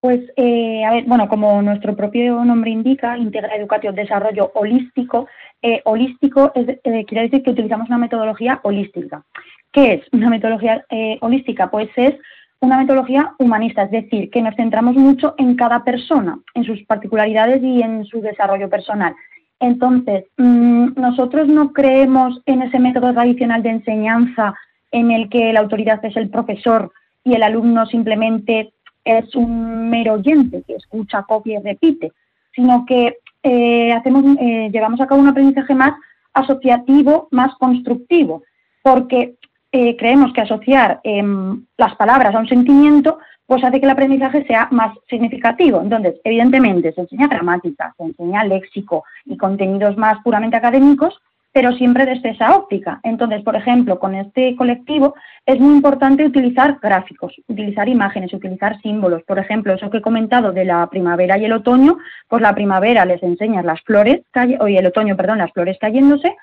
Pues, 0.00 0.20
eh, 0.36 0.84
a 0.84 0.90
ver, 0.90 1.04
bueno, 1.04 1.28
como 1.28 1.62
nuestro 1.62 1.96
propio 1.96 2.44
nombre 2.44 2.70
indica, 2.70 3.16
Integra 3.16 3.56
Educación 3.56 3.94
Desarrollo 3.94 4.52
Holístico, 4.54 5.28
eh, 5.62 5.80
holístico 5.86 6.52
eh, 6.54 7.04
quiere 7.06 7.22
decir 7.22 7.42
que 7.42 7.52
utilizamos 7.52 7.88
una 7.88 7.96
metodología 7.96 8.60
holística. 8.64 9.24
¿Qué 9.72 9.94
es 9.94 10.02
una 10.12 10.28
metodología 10.28 10.84
holística? 11.20 11.70
Pues 11.70 11.88
es 11.96 12.14
una 12.60 12.76
metodología 12.78 13.34
humanista, 13.38 13.84
es 13.84 13.90
decir, 13.90 14.30
que 14.30 14.42
nos 14.42 14.54
centramos 14.56 14.94
mucho 14.94 15.34
en 15.38 15.56
cada 15.56 15.84
persona, 15.84 16.38
en 16.54 16.64
sus 16.64 16.82
particularidades 16.84 17.62
y 17.62 17.82
en 17.82 18.04
su 18.04 18.20
desarrollo 18.20 18.68
personal. 18.68 19.14
Entonces, 19.60 20.24
mm, 20.36 20.88
nosotros 20.96 21.48
no 21.48 21.72
creemos 21.72 22.40
en 22.46 22.62
ese 22.62 22.78
método 22.78 23.12
tradicional 23.12 23.62
de 23.62 23.70
enseñanza 23.70 24.54
en 24.90 25.10
el 25.10 25.28
que 25.28 25.52
la 25.52 25.60
autoridad 25.60 26.04
es 26.04 26.16
el 26.16 26.28
profesor 26.28 26.92
y 27.24 27.34
el 27.34 27.42
alumno 27.42 27.86
simplemente 27.86 28.72
es 29.04 29.34
un 29.34 29.90
mero 29.90 30.14
oyente 30.14 30.62
que 30.66 30.76
escucha, 30.76 31.22
copia 31.22 31.58
y 31.58 31.62
repite, 31.62 32.12
sino 32.54 32.84
que 32.86 33.18
eh, 33.42 33.92
hacemos, 33.92 34.24
eh, 34.40 34.70
llevamos 34.72 35.00
a 35.00 35.06
cabo 35.06 35.20
un 35.20 35.28
aprendizaje 35.28 35.74
más 35.74 35.94
asociativo, 36.32 37.28
más 37.30 37.54
constructivo, 37.56 38.42
porque 38.82 39.34
eh, 39.72 39.96
creemos 39.96 40.32
que 40.32 40.40
asociar 40.40 41.00
em, 41.04 41.64
las 41.76 41.94
palabras 41.96 42.34
a 42.34 42.38
un 42.38 42.48
sentimiento 42.48 43.18
pues 43.46 43.62
hace 43.62 43.78
que 43.78 43.86
el 43.86 43.92
aprendizaje 43.92 44.44
sea 44.46 44.68
más 44.70 44.96
significativo. 45.08 45.80
Entonces, 45.80 46.14
evidentemente, 46.24 46.92
se 46.92 47.02
enseña 47.02 47.28
gramática, 47.28 47.94
se 47.96 48.04
enseña 48.04 48.44
léxico 48.44 49.04
y 49.24 49.36
contenidos 49.36 49.96
más 49.96 50.22
puramente 50.22 50.56
académicos, 50.56 51.20
pero 51.54 51.72
siempre 51.72 52.04
desde 52.04 52.30
esa 52.30 52.56
óptica. 52.56 52.98
Entonces, 53.04 53.42
por 53.42 53.54
ejemplo, 53.54 54.00
con 54.00 54.16
este 54.16 54.56
colectivo 54.56 55.14
es 55.46 55.60
muy 55.60 55.76
importante 55.76 56.26
utilizar 56.26 56.78
gráficos, 56.82 57.32
utilizar 57.46 57.88
imágenes, 57.88 58.34
utilizar 58.34 58.80
símbolos. 58.80 59.22
Por 59.22 59.38
ejemplo, 59.38 59.72
eso 59.72 59.88
que 59.88 59.98
he 59.98 60.02
comentado 60.02 60.50
de 60.50 60.64
la 60.64 60.84
primavera 60.88 61.38
y 61.38 61.44
el 61.44 61.52
otoño, 61.52 61.98
pues 62.28 62.42
la 62.42 62.56
primavera 62.56 63.04
les 63.04 63.22
enseñas 63.22 63.64
las 63.64 63.80
flores, 63.82 64.22
o 64.58 64.66
el 64.66 64.86
otoño, 64.86 65.16
perdón, 65.16 65.38
las 65.38 65.52
flores 65.52 65.78
cayéndose, 65.80 66.34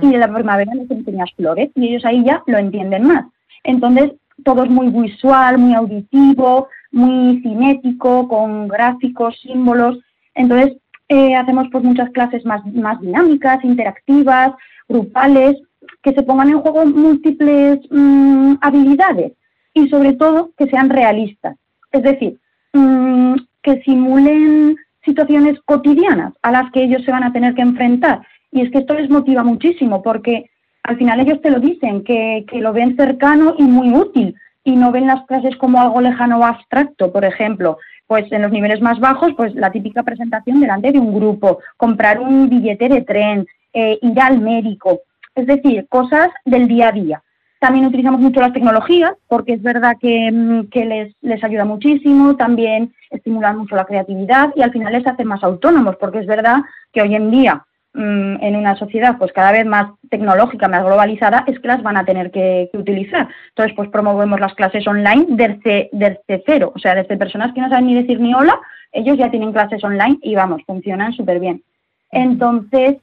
y 0.00 0.10
de 0.10 0.16
la 0.16 0.32
primavera 0.32 0.72
les 0.74 0.90
enseñas 0.90 1.30
flores, 1.36 1.70
y 1.74 1.88
ellos 1.88 2.06
ahí 2.06 2.24
ya 2.24 2.42
lo 2.46 2.56
entienden 2.56 3.06
más. 3.06 3.26
Entonces, 3.64 4.12
todo 4.42 4.64
es 4.64 4.70
muy 4.70 4.88
visual, 4.88 5.58
muy 5.58 5.74
auditivo, 5.74 6.68
muy 6.90 7.40
cinético, 7.42 8.28
con 8.28 8.68
gráficos, 8.68 9.38
símbolos. 9.40 9.98
Entonces, 10.34 10.76
eh, 11.08 11.34
hacemos 11.34 11.68
pues 11.70 11.84
muchas 11.84 12.10
clases 12.10 12.44
más, 12.44 12.64
más 12.74 13.00
dinámicas, 13.00 13.64
interactivas, 13.64 14.52
grupales, 14.88 15.56
que 16.02 16.12
se 16.12 16.22
pongan 16.22 16.48
en 16.48 16.60
juego 16.60 16.86
múltiples 16.86 17.80
mm, 17.90 18.54
habilidades 18.60 19.32
y 19.74 19.88
sobre 19.88 20.12
todo 20.14 20.50
que 20.56 20.66
sean 20.66 20.88
realistas. 20.90 21.56
Es 21.92 22.02
decir, 22.02 22.38
mm, 22.72 23.34
que 23.62 23.82
simulen 23.82 24.76
situaciones 25.04 25.58
cotidianas 25.64 26.32
a 26.42 26.50
las 26.50 26.70
que 26.72 26.84
ellos 26.84 27.04
se 27.04 27.10
van 27.10 27.24
a 27.24 27.32
tener 27.32 27.54
que 27.54 27.62
enfrentar. 27.62 28.26
Y 28.50 28.62
es 28.62 28.70
que 28.70 28.78
esto 28.78 28.94
les 28.94 29.10
motiva 29.10 29.42
muchísimo 29.42 30.02
porque 30.02 30.50
al 30.84 30.98
final 30.98 31.18
ellos 31.20 31.40
te 31.40 31.50
lo 31.50 31.60
dicen, 31.60 32.04
que, 32.04 32.44
lo 32.52 32.72
ven 32.72 32.96
cercano 32.96 33.54
y 33.58 33.64
muy 33.64 33.92
útil 33.92 34.36
y 34.62 34.76
no 34.76 34.92
ven 34.92 35.06
las 35.06 35.24
clases 35.26 35.56
como 35.56 35.80
algo 35.80 36.00
lejano 36.00 36.38
o 36.38 36.44
abstracto, 36.44 37.10
por 37.10 37.24
ejemplo. 37.24 37.78
Pues 38.06 38.30
en 38.30 38.42
los 38.42 38.52
niveles 38.52 38.82
más 38.82 39.00
bajos, 39.00 39.32
pues 39.34 39.54
la 39.54 39.72
típica 39.72 40.02
presentación 40.02 40.60
delante 40.60 40.92
de 40.92 40.98
un 40.98 41.14
grupo, 41.14 41.60
comprar 41.78 42.20
un 42.20 42.50
billete 42.50 42.90
de 42.90 43.00
tren, 43.00 43.46
eh, 43.72 43.98
ir 44.02 44.20
al 44.20 44.40
médico, 44.40 45.00
es 45.34 45.46
decir, 45.46 45.86
cosas 45.88 46.28
del 46.44 46.68
día 46.68 46.88
a 46.88 46.92
día. 46.92 47.22
También 47.58 47.86
utilizamos 47.86 48.20
mucho 48.20 48.40
las 48.40 48.52
tecnologías 48.52 49.14
porque 49.26 49.54
es 49.54 49.62
verdad 49.62 49.96
que, 49.98 50.30
mm, 50.30 50.68
les, 50.86 51.14
les, 51.22 51.42
ayuda 51.42 51.64
muchísimo, 51.64 52.36
también 52.36 52.92
estimulan 53.10 53.56
mucho 53.56 53.74
la 53.74 53.86
creatividad 53.86 54.52
y 54.54 54.60
al 54.60 54.70
final 54.70 54.92
les 54.92 55.06
hace 55.06 55.24
más 55.24 55.42
autónomos 55.42 55.96
porque 55.96 56.18
es 56.18 56.26
verdad 56.26 56.58
que 56.92 57.00
hoy 57.00 57.14
en 57.14 57.30
día 57.30 57.64
mm, 57.94 58.42
en 58.42 58.56
una 58.56 58.76
sociedad 58.76 59.16
pues 59.18 59.32
cada 59.32 59.52
vez 59.52 59.64
más 59.64 59.92
tecnológica, 60.10 60.68
más 60.68 60.84
globalizada, 60.84 61.44
es 61.46 61.58
que 61.58 61.68
las 61.68 61.82
van 61.82 61.96
a 61.96 62.04
tener 62.04 62.30
que, 62.30 62.70
utilizar. 62.74 63.28
Entonces, 63.50 63.74
pues 63.76 63.88
promovemos 63.90 64.40
las 64.40 64.54
clases 64.54 64.86
online 64.86 65.26
desde, 65.30 65.88
desde 65.92 66.42
cero, 66.44 66.72
o 66.74 66.78
sea, 66.78 66.94
desde 66.94 67.16
personas 67.16 67.52
que 67.54 67.60
no 67.60 67.68
saben 67.68 67.86
ni 67.86 67.94
decir 67.94 68.20
ni 68.20 68.34
hola, 68.34 68.60
ellos 68.92 69.16
ya 69.18 69.30
tienen 69.30 69.52
clases 69.52 69.82
online 69.82 70.18
y 70.22 70.34
vamos, 70.34 70.62
funcionan 70.66 71.12
súper 71.12 71.40
bien. 71.40 71.62
Entonces, 72.10 72.96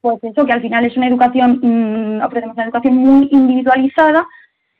pues 0.00 0.22
eso, 0.22 0.44
que 0.44 0.52
al 0.52 0.60
final 0.60 0.84
es 0.84 0.96
una 0.96 1.08
educación, 1.08 1.60
mm, 1.62 2.22
ofrecemos 2.22 2.56
una 2.56 2.64
educación 2.64 2.96
muy 2.96 3.28
individualizada 3.32 4.26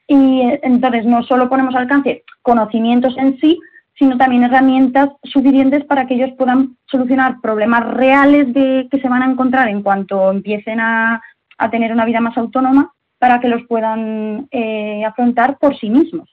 y 0.07 0.43
eh, 0.43 0.61
entonces 0.63 1.07
no 1.07 1.23
solo 1.23 1.49
ponemos 1.49 1.75
al 1.75 1.83
alcance 1.83 2.25
conocimientos 2.43 3.17
en 3.17 3.39
sí, 3.39 3.59
sino 3.99 4.17
también 4.17 4.45
herramientas 4.45 5.11
suficientes 5.23 5.85
para 5.85 6.07
que 6.07 6.15
ellos 6.15 6.31
puedan 6.37 6.77
solucionar 6.87 7.41
problemas 7.41 7.95
reales 7.95 8.53
de, 8.53 8.89
que 8.91 9.01
se 9.01 9.09
van 9.09 9.23
a 9.23 9.31
encontrar 9.31 9.69
en 9.69 9.83
cuanto 9.83 10.31
empiecen 10.31 10.81
a, 10.81 11.23
tener 11.71 11.93
una 11.93 12.05
vida 12.05 12.21
más 12.21 12.37
autónoma 12.37 12.93
para 13.19 13.41
que 13.41 13.49
los 13.49 13.63
puedan 13.67 14.49
eh, 14.51 15.05
afrontar 15.05 15.57
por 15.59 15.79
sí 15.79 15.89
mismos. 15.89 16.29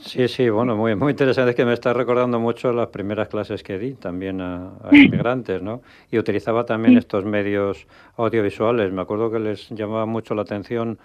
Sí, 0.00 0.26
sí, 0.26 0.48
bueno, 0.48 0.74
muy, 0.74 0.94
muy 0.96 1.10
interesante. 1.10 1.50
Es 1.50 1.56
que 1.56 1.64
me 1.64 1.74
está 1.74 1.92
recordando 1.92 2.40
mucho 2.40 2.72
las 2.72 2.88
primeras 2.88 3.28
clases 3.28 3.62
que 3.62 3.78
di 3.78 3.94
también 3.94 4.40
a, 4.40 4.72
inmigrantes, 4.90 5.60
¿no? 5.60 5.82
Y 6.10 6.18
utilizaba 6.18 6.64
también 6.64 6.96
estos 6.96 7.24
medios 7.24 7.86
audiovisuales. 8.16 8.90
Me 8.90 9.02
acuerdo 9.02 9.30
que 9.30 9.38
les 9.38 9.68
llamaba 9.70 10.06
mucho 10.06 10.34
la 10.34 10.42
atención 10.42 10.98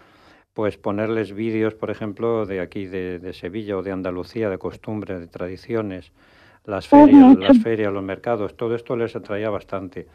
pues 0.53 0.77
ponerles 0.77 1.33
vídeos, 1.33 1.73
por 1.73 1.89
ejemplo, 1.89 2.45
de 2.45 2.61
aquí, 2.61 2.85
de, 2.85 3.33
Sevilla 3.33 3.77
o 3.77 3.83
de 3.83 3.91
Andalucía, 3.91 4.49
de 4.49 4.57
costumbres, 4.57 5.19
de 5.19 5.27
tradiciones, 5.27 6.11
las 6.65 6.87
ferias, 6.87 7.37
las 7.37 7.57
ferias, 7.59 7.91
los 7.91 8.03
mercados, 8.03 8.55
todo 8.55 8.75
esto 8.75 8.95
les 8.95 9.15
atraía 9.15 9.49
bastante. 9.49 10.07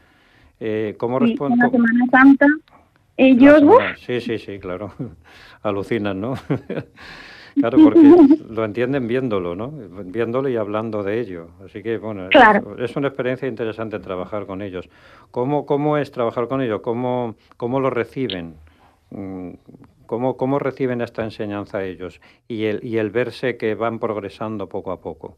Eh, 0.60 0.94
¿Cómo 0.98 1.18
respondo? 1.18 1.64
La 1.64 1.70
Semana 1.70 2.06
Santa, 2.10 2.46
ellos... 3.16 3.62
sí, 3.98 4.20
sí, 4.20 4.38
sí, 4.38 4.58
claro. 4.60 4.92
Alucinan, 5.62 6.20
¿no? 6.20 6.34
claro, 7.56 7.78
porque 7.82 8.00
lo 8.48 8.64
entienden 8.64 9.08
viéndolo, 9.08 9.56
¿no? 9.56 9.72
Viéndolo 10.04 10.48
y 10.48 10.56
hablando 10.56 11.02
de 11.02 11.20
ello. 11.20 11.48
Así 11.64 11.82
que, 11.82 11.98
bueno, 11.98 12.28
es, 12.78 12.96
una 12.96 13.08
experiencia 13.08 13.48
interesante 13.48 13.98
trabajar 13.98 14.46
con 14.46 14.62
ellos. 14.62 14.88
¿Cómo, 15.32 15.66
cómo 15.66 15.98
es 15.98 16.12
trabajar 16.12 16.46
con 16.46 16.62
ellos? 16.62 16.80
¿Cómo, 16.80 17.34
cómo 17.56 17.80
lo 17.80 17.90
reciben? 17.90 18.54
¿Cómo, 20.08 20.38
¿Cómo 20.38 20.58
reciben 20.58 21.02
esta 21.02 21.22
enseñanza 21.22 21.84
ellos 21.84 22.18
y 22.48 22.64
el, 22.64 22.80
y 22.82 22.96
el 22.96 23.10
verse 23.10 23.58
que 23.58 23.74
van 23.74 23.98
progresando 23.98 24.66
poco 24.66 24.90
a 24.90 25.02
poco? 25.02 25.36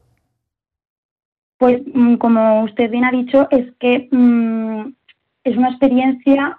Pues 1.58 1.82
mm, 1.92 2.14
como 2.14 2.62
usted 2.62 2.88
bien 2.88 3.04
ha 3.04 3.10
dicho, 3.10 3.48
es 3.50 3.66
que 3.80 4.08
mm, 4.12 4.92
es 5.42 5.56
una 5.56 5.70
experiencia 5.70 6.56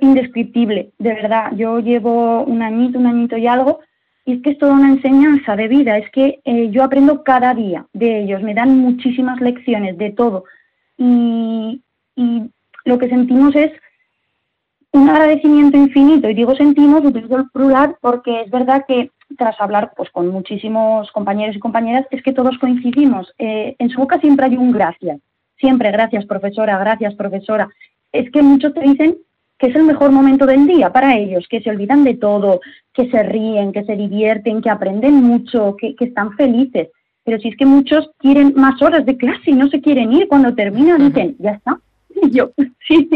indescriptible, 0.00 0.92
de 1.00 1.14
verdad. 1.14 1.50
Yo 1.56 1.80
llevo 1.80 2.44
un 2.44 2.62
añito, 2.62 2.96
un 3.00 3.06
añito 3.06 3.36
y 3.36 3.48
algo, 3.48 3.80
y 4.24 4.34
es 4.34 4.42
que 4.42 4.50
es 4.50 4.58
toda 4.58 4.74
una 4.74 4.90
enseñanza 4.90 5.56
de 5.56 5.66
vida, 5.66 5.98
es 5.98 6.08
que 6.12 6.40
eh, 6.44 6.70
yo 6.70 6.84
aprendo 6.84 7.24
cada 7.24 7.54
día 7.54 7.86
de 7.92 8.22
ellos, 8.22 8.40
me 8.40 8.54
dan 8.54 8.78
muchísimas 8.78 9.40
lecciones 9.40 9.98
de 9.98 10.10
todo. 10.12 10.44
Y 10.96 11.82
lo 12.84 12.98
que 12.98 13.08
sentimos 13.08 13.56
es 13.56 13.72
un 14.92 15.08
agradecimiento 15.08 15.76
infinito, 15.76 16.28
y 16.28 16.34
digo 16.34 16.54
sentimos, 16.54 17.04
utilizo 17.04 17.36
el 17.36 17.48
plural 17.50 17.96
porque 18.00 18.42
es 18.42 18.50
verdad 18.50 18.84
que 18.86 19.10
tras 19.38 19.58
hablar 19.60 19.92
pues, 19.96 20.10
con 20.10 20.28
muchísimos 20.28 21.10
compañeros 21.12 21.56
y 21.56 21.60
compañeras, 21.60 22.06
es 22.10 22.22
que 22.22 22.32
todos 22.32 22.58
coincidimos. 22.58 23.32
Eh, 23.38 23.74
en 23.78 23.88
su 23.88 23.98
boca 23.98 24.20
siempre 24.20 24.46
hay 24.46 24.56
un 24.56 24.70
gracias, 24.72 25.20
siempre 25.58 25.90
gracias 25.90 26.26
profesora, 26.26 26.78
gracias 26.78 27.14
profesora. 27.14 27.68
Es 28.12 28.30
que 28.30 28.42
muchos 28.42 28.74
te 28.74 28.80
dicen 28.80 29.16
que 29.58 29.68
es 29.68 29.76
el 29.76 29.84
mejor 29.84 30.10
momento 30.10 30.44
del 30.44 30.66
día 30.66 30.92
para 30.92 31.16
ellos, 31.16 31.46
que 31.48 31.62
se 31.62 31.70
olvidan 31.70 32.04
de 32.04 32.14
todo, 32.14 32.60
que 32.92 33.08
se 33.10 33.22
ríen, 33.22 33.72
que 33.72 33.84
se 33.84 33.96
divierten, 33.96 34.60
que 34.60 34.70
aprenden 34.70 35.14
mucho, 35.14 35.76
que, 35.78 35.94
que 35.94 36.06
están 36.06 36.32
felices. 36.36 36.88
Pero 37.24 37.38
si 37.38 37.48
es 37.48 37.56
que 37.56 37.64
muchos 37.64 38.10
quieren 38.18 38.52
más 38.56 38.82
horas 38.82 39.06
de 39.06 39.16
clase 39.16 39.52
y 39.52 39.54
no 39.54 39.68
se 39.68 39.80
quieren 39.80 40.12
ir, 40.12 40.26
cuando 40.28 40.54
terminan 40.54 41.08
dicen, 41.08 41.36
ya 41.38 41.52
está. 41.52 41.78
Y 42.22 42.30
yo, 42.30 42.50
sí, 42.88 43.08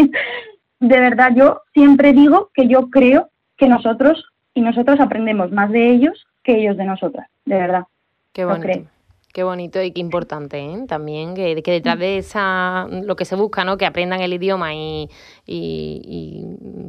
de 0.81 1.01
verdad 1.01 1.33
yo 1.35 1.63
siempre 1.73 2.13
digo 2.13 2.51
que 2.55 2.69
yo 2.69 2.91
creo 2.91 3.31
que 3.57 3.69
nosotros 3.69 4.27
y 4.55 4.61
nosotros 4.61 5.01
aprendemos 5.01 5.53
más 5.53 5.71
de 5.71 5.91
ellos 5.91 6.27
que 6.43 6.59
ellos 6.59 6.77
de 6.77 6.85
nosotras, 6.85 7.29
de 7.45 7.57
verdad. 7.57 7.85
Qué 8.33 8.45
bonito. 8.45 8.89
Qué 9.37 9.45
bonito 9.45 9.83
y 9.83 9.91
qué 9.91 10.01
importante 10.01 10.59
¿eh? 10.59 10.85
también, 10.89 11.35
que, 11.35 11.63
que, 11.63 11.71
detrás 11.71 11.99
de 11.99 12.17
esa, 12.17 12.87
lo 12.89 13.17
que 13.17 13.27
se 13.27 13.37
busca, 13.37 13.67
¿no? 13.67 13.77
que 13.77 13.85
aprendan 13.85 14.23
el 14.23 14.33
idioma 14.33 14.73
y, 14.75 15.11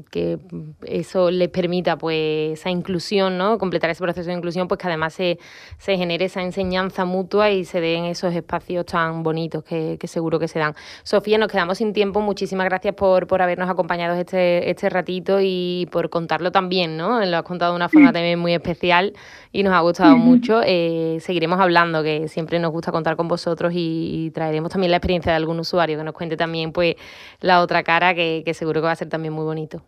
que 0.10 0.40
eso 0.86 1.30
les 1.30 1.50
permita 1.50 1.98
pues 1.98 2.58
esa 2.58 2.70
inclusión, 2.70 3.38
¿no? 3.38 3.58
completar 3.58 3.90
ese 3.90 4.02
proceso 4.02 4.30
de 4.30 4.38
inclusión, 4.38 4.70
pues 4.70 4.80
que 4.80 4.88
además 4.88 5.14
se, 5.14 5.40
se 5.78 5.98
genere 5.98 6.24
esa 6.24 6.42
enseñanza 6.42 7.04
mutua 7.04 7.52
y 7.52 7.66
se 7.66 7.82
den 7.82 8.06
esos 8.06 8.34
espacios 8.34 8.86
tan 8.86 9.24
bonitos 9.24 9.66
que, 9.66 10.00
seguro 10.06 10.40
que 10.40 10.48
se 10.48 10.60
dan. 10.60 10.74
Sofía, 11.04 11.38
nos 11.38 11.50
quedamos 11.50 11.80
sin 11.80 11.92
tiempo, 11.92 12.22
muchísimas 12.22 12.66
gracias 12.68 12.96
por, 12.96 13.28
por 13.28 13.42
habernos 13.42 13.70
acompañado 13.70 14.16
este, 14.16 14.70
este 14.70 14.90
ratito 14.90 15.40
y 15.42 15.90
por 15.92 16.10
contarlo 16.10 16.54
también, 16.54 16.96
¿no? 16.96 17.26
Lo 17.26 17.38
has 17.38 17.44
contado 17.44 17.74
de 17.74 17.76
una 17.76 17.90
forma 17.90 18.14
también 18.14 18.40
muy 18.40 18.54
especial 18.54 19.12
y 19.52 19.64
nos 19.64 19.74
ha 19.74 19.82
gustado 19.82 20.16
mucho. 20.16 20.62
Eh, 20.64 21.18
seguiremos 21.20 21.60
hablando, 21.60 22.04
que 22.04 22.30
siempre 22.38 22.60
nos 22.60 22.72
gusta 22.72 22.92
contar 22.92 23.16
con 23.16 23.28
vosotros 23.28 23.74
y, 23.76 24.30
traeremos 24.32 24.72
también 24.72 24.92
la 24.92 24.98
experiencia 24.98 25.32
de 25.32 25.38
algún 25.38 25.60
usuario 25.60 25.98
que 25.98 26.04
nos 26.04 26.14
cuente 26.14 26.38
también 26.38 26.72
pues 26.72 26.96
la 27.42 27.62
otra 27.62 27.82
cara, 27.82 28.14
que, 28.14 28.44
seguro 28.54 28.80
que 28.80 28.86
va 28.86 28.92
a 28.92 28.96
ser 28.96 29.10
también 29.10 29.34
muy 29.34 29.44
bonito. 29.44 29.82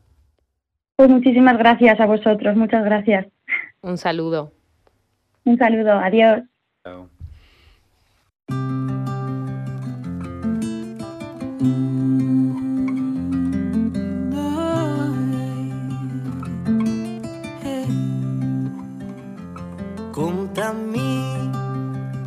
Pues 0.95 1.12
muchísimas 1.12 1.59
gracias 1.59 1.99
a 1.99 2.07
vosotros, 2.07 2.55
muchas 2.55 2.83
gracias. 2.83 3.27
Un 3.81 3.99
saludo. 3.99 4.51
Un 5.45 5.59
saludo, 5.59 5.91
adiós. 5.91 6.41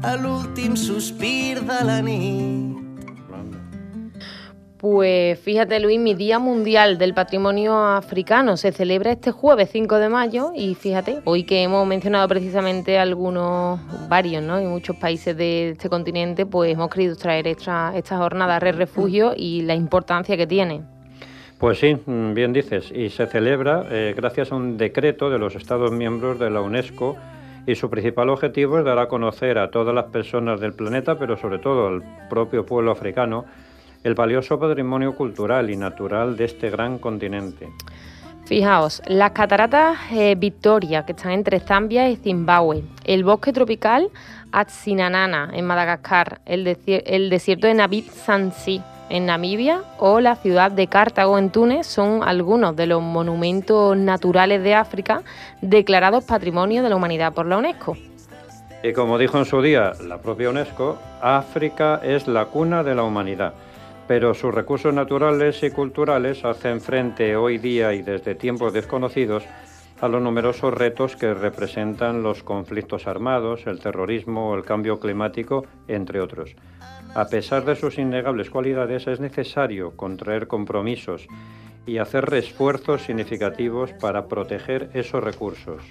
Último 0.04 0.76
suspir 0.76 1.60
de 1.60 1.84
la 1.84 2.02
Pues 4.76 5.38
fíjate 5.38 5.78
Luis, 5.78 6.00
mi 6.00 6.14
Día 6.14 6.40
Mundial 6.40 6.98
del 6.98 7.14
Patrimonio 7.14 7.76
Africano 7.76 8.56
se 8.56 8.72
celebra 8.72 9.12
este 9.12 9.30
jueves 9.30 9.70
5 9.70 9.96
de 9.98 10.08
mayo 10.08 10.50
y 10.56 10.74
fíjate, 10.74 11.20
hoy 11.24 11.44
que 11.44 11.62
hemos 11.62 11.86
mencionado 11.86 12.26
precisamente 12.26 12.98
algunos, 12.98 13.80
varios, 14.08 14.42
¿no? 14.42 14.60
Y 14.60 14.66
muchos 14.66 14.96
países 14.96 15.36
de 15.36 15.70
este 15.70 15.88
continente, 15.88 16.46
pues 16.46 16.72
hemos 16.72 16.90
querido 16.90 17.14
traer 17.14 17.46
esta, 17.46 17.96
esta 17.96 18.18
jornada 18.18 18.58
de 18.58 18.72
refugio 18.72 19.34
y 19.36 19.62
la 19.62 19.76
importancia 19.76 20.36
que 20.36 20.48
tiene. 20.48 20.82
Pues 21.58 21.78
sí, 21.78 21.96
bien 22.06 22.52
dices, 22.52 22.90
y 22.92 23.08
se 23.10 23.28
celebra 23.28 23.86
eh, 23.88 24.14
gracias 24.16 24.50
a 24.50 24.56
un 24.56 24.76
decreto 24.76 25.30
de 25.30 25.38
los 25.38 25.54
Estados 25.54 25.92
miembros 25.92 26.40
de 26.40 26.50
la 26.50 26.60
UNESCO 26.60 27.16
y 27.66 27.75
su 27.75 27.88
principal 27.88 28.29
objetivo 28.31 28.79
es 28.79 28.85
dar 28.85 28.98
a 28.98 29.09
conocer 29.09 29.59
a 29.59 29.70
todas 29.70 29.94
las 29.94 30.07
personas 30.07 30.61
del 30.61 30.72
planeta, 30.72 31.18
pero 31.18 31.37
sobre 31.37 31.59
todo 31.59 31.88
al 31.88 32.03
propio 32.29 32.66
pueblo 32.66 32.90
africano, 32.90 33.44
el 34.03 34.14
valioso 34.14 34.59
patrimonio 34.59 35.14
cultural 35.14 35.70
y 35.70 35.77
natural 35.77 36.37
de 36.37 36.44
este 36.44 36.70
gran 36.70 36.98
continente. 36.98 37.68
Fijaos, 38.44 39.01
las 39.07 39.31
cataratas 39.31 39.96
eh, 40.11 40.35
Victoria, 40.37 41.07
que 41.07 41.12
están 41.12 41.33
entre 41.33 41.61
Zambia 41.61 42.09
y 42.11 42.16
Zimbabue, 42.16 42.83
el 43.05 43.22
bosque 43.22 43.53
tropical 43.53 44.11
Atsinanana 44.51 45.51
en 45.55 45.64
Madagascar, 45.64 46.40
el, 46.44 46.77
el 46.87 47.31
desierto 47.31 47.68
de 47.68 47.75
Nabib 47.75 48.11
Sansi 48.11 48.83
en 49.10 49.26
Namibia 49.26 49.82
o 49.98 50.20
la 50.20 50.36
ciudad 50.36 50.70
de 50.70 50.86
Cartago 50.86 51.38
en 51.38 51.50
Túnez 51.50 51.86
son 51.86 52.22
algunos 52.22 52.76
de 52.76 52.86
los 52.86 53.02
monumentos 53.02 53.96
naturales 53.96 54.62
de 54.62 54.74
África 54.74 55.22
declarados 55.60 56.24
Patrimonio 56.24 56.82
de 56.82 56.88
la 56.88 56.96
Humanidad 56.96 57.32
por 57.32 57.46
la 57.46 57.58
UNESCO. 57.58 57.96
Y 58.82 58.92
como 58.92 59.18
dijo 59.18 59.38
en 59.38 59.44
su 59.44 59.62
día 59.62 59.92
la 60.06 60.18
propia 60.18 60.50
UNESCO, 60.50 60.98
África 61.20 62.00
es 62.02 62.26
la 62.26 62.46
cuna 62.46 62.82
de 62.82 62.94
la 62.94 63.04
humanidad, 63.04 63.54
pero 64.08 64.34
sus 64.34 64.52
recursos 64.52 64.92
naturales 64.92 65.62
y 65.62 65.70
culturales 65.70 66.44
hacen 66.44 66.80
frente 66.80 67.36
hoy 67.36 67.58
día 67.58 67.92
y 67.92 68.02
desde 68.02 68.34
tiempos 68.34 68.72
desconocidos 68.72 69.44
a 70.00 70.08
los 70.08 70.20
numerosos 70.20 70.74
retos 70.74 71.14
que 71.14 71.32
representan 71.32 72.24
los 72.24 72.42
conflictos 72.42 73.06
armados, 73.06 73.68
el 73.68 73.78
terrorismo, 73.78 74.52
el 74.56 74.64
cambio 74.64 74.98
climático, 74.98 75.64
entre 75.86 76.20
otros. 76.20 76.56
A 77.14 77.27
pesar 77.27 77.64
de 77.66 77.77
sus 77.77 77.98
innegables 77.98 78.48
cualidades, 78.48 79.07
es 79.07 79.20
necesario 79.20 79.96
contraer 79.96 80.46
compromisos 80.46 81.27
y 81.87 81.98
hacer 81.98 82.33
esfuerzos 82.33 83.03
significativos 83.03 83.92
para 83.92 84.29
proteger 84.29 84.88
esos 84.94 85.22
recursos. 85.22 85.83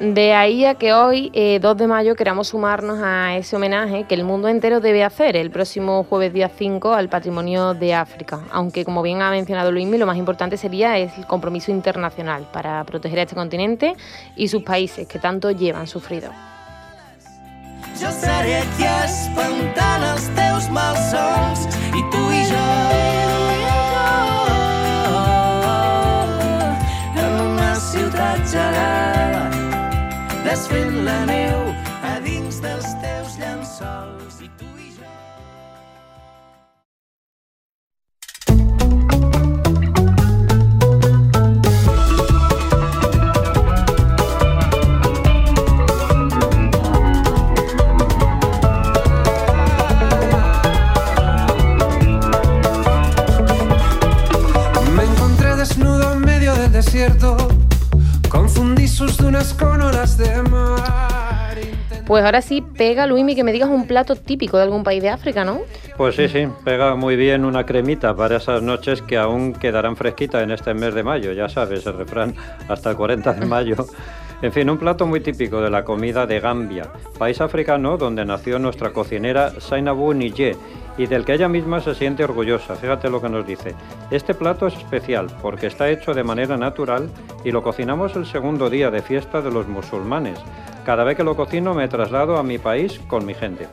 De 0.00 0.32
ahí 0.32 0.64
a 0.64 0.76
que 0.76 0.94
hoy, 0.94 1.26
2 1.26 1.32
eh, 1.34 1.60
de 1.60 1.86
mayo, 1.86 2.16
queramos 2.16 2.48
sumarnos 2.48 3.00
a 3.02 3.36
ese 3.36 3.56
homenaje 3.56 4.04
que 4.04 4.14
el 4.14 4.24
mundo 4.24 4.48
entero 4.48 4.80
debe 4.80 5.04
hacer 5.04 5.36
el 5.36 5.50
próximo 5.50 6.04
jueves 6.04 6.32
día 6.32 6.48
5 6.48 6.94
al 6.94 7.10
patrimonio 7.10 7.74
de 7.74 7.92
África. 7.92 8.40
Aunque, 8.50 8.86
como 8.86 9.02
bien 9.02 9.20
ha 9.20 9.30
mencionado 9.30 9.70
Luismi, 9.70 9.98
lo 9.98 10.06
más 10.06 10.16
importante 10.16 10.56
sería 10.56 10.96
el 10.96 11.10
compromiso 11.26 11.70
internacional 11.70 12.48
para 12.50 12.82
proteger 12.84 13.18
a 13.18 13.22
este 13.24 13.34
continente 13.34 13.94
y 14.36 14.48
sus 14.48 14.62
países 14.62 15.06
que 15.06 15.18
tanto 15.18 15.50
llevan 15.50 15.86
sufrido. 15.86 16.30
la 18.00 18.10
neu 22.46 22.69
a 30.52 31.59
Pues 62.10 62.24
ahora 62.24 62.42
sí, 62.42 62.60
pega, 62.60 63.06
Luimi, 63.06 63.36
que 63.36 63.44
me 63.44 63.52
digas 63.52 63.68
un 63.68 63.86
plato 63.86 64.16
típico 64.16 64.56
de 64.56 64.64
algún 64.64 64.82
país 64.82 65.00
de 65.00 65.10
África, 65.10 65.44
¿no? 65.44 65.60
Pues 65.96 66.16
sí, 66.16 66.26
sí, 66.26 66.48
pega 66.64 66.96
muy 66.96 67.14
bien 67.14 67.44
una 67.44 67.64
cremita 67.64 68.16
para 68.16 68.38
esas 68.38 68.62
noches 68.62 69.00
que 69.00 69.16
aún 69.16 69.52
quedarán 69.52 69.94
fresquitas 69.94 70.42
en 70.42 70.50
este 70.50 70.74
mes 70.74 70.92
de 70.92 71.04
mayo, 71.04 71.32
ya 71.32 71.48
sabes, 71.48 71.86
el 71.86 71.96
refrán 71.96 72.34
hasta 72.66 72.90
el 72.90 72.96
40 72.96 73.32
de 73.34 73.46
mayo. 73.46 73.76
En 74.42 74.52
fin, 74.52 74.70
un 74.70 74.78
plato 74.78 75.06
muy 75.06 75.20
típico 75.20 75.60
de 75.60 75.68
la 75.68 75.84
comida 75.84 76.26
de 76.26 76.40
Gambia, 76.40 76.90
país 77.18 77.42
africano 77.42 77.98
donde 77.98 78.24
nació 78.24 78.58
nuestra 78.58 78.90
cocinera 78.90 79.60
Sainabu 79.60 80.14
Nije 80.14 80.56
y 80.96 81.06
del 81.06 81.26
que 81.26 81.34
ella 81.34 81.48
misma 81.48 81.80
se 81.80 81.94
siente 81.94 82.24
orgullosa. 82.24 82.74
Fíjate 82.74 83.10
lo 83.10 83.20
que 83.20 83.28
nos 83.28 83.46
dice. 83.46 83.74
Este 84.10 84.32
plato 84.32 84.66
es 84.66 84.74
especial 84.76 85.26
porque 85.42 85.66
está 85.66 85.90
hecho 85.90 86.14
de 86.14 86.24
manera 86.24 86.56
natural 86.56 87.10
y 87.44 87.50
lo 87.50 87.62
cocinamos 87.62 88.16
el 88.16 88.24
segundo 88.24 88.70
día 88.70 88.90
de 88.90 89.02
fiesta 89.02 89.42
de 89.42 89.50
los 89.50 89.68
musulmanes. 89.68 90.38
Cada 90.86 91.04
vez 91.04 91.18
que 91.18 91.24
lo 91.24 91.36
cocino 91.36 91.74
me 91.74 91.88
traslado 91.88 92.38
a 92.38 92.42
mi 92.42 92.56
país 92.56 92.98
con 93.08 93.26
mi 93.26 93.34
gente. 93.34 93.68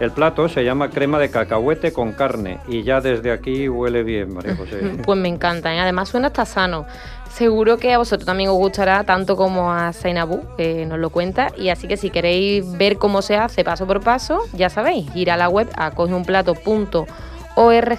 El 0.00 0.12
plato 0.12 0.48
se 0.48 0.64
llama 0.64 0.88
crema 0.88 1.18
de 1.18 1.30
cacahuete 1.30 1.92
con 1.92 2.12
carne 2.12 2.58
y 2.66 2.82
ya 2.82 3.02
desde 3.02 3.32
aquí 3.32 3.68
huele 3.68 4.02
bien, 4.02 4.32
María 4.32 4.56
José. 4.56 4.96
pues 5.04 5.18
me 5.18 5.28
encanta, 5.28 5.74
¿eh? 5.74 5.78
además 5.78 6.08
suena 6.08 6.28
hasta 6.28 6.46
sano. 6.46 6.86
Seguro 7.32 7.78
que 7.78 7.92
a 7.94 7.98
vosotros 7.98 8.26
también 8.26 8.50
os 8.50 8.56
gustará 8.56 9.04
tanto 9.04 9.36
como 9.36 9.72
a 9.72 9.92
Zainabu, 9.92 10.42
que 10.56 10.84
nos 10.86 10.98
lo 10.98 11.10
cuenta. 11.10 11.52
Y 11.56 11.68
así 11.68 11.86
que 11.88 11.96
si 11.96 12.10
queréis 12.10 12.70
ver 12.76 12.98
cómo 12.98 13.22
se 13.22 13.36
hace 13.36 13.64
paso 13.64 13.86
por 13.86 14.00
paso, 14.00 14.40
ya 14.52 14.68
sabéis, 14.68 15.06
ir 15.14 15.30
a 15.30 15.36
la 15.36 15.48
web 15.48 15.68
a 15.76 15.92
cogeunplato.org 15.92 17.06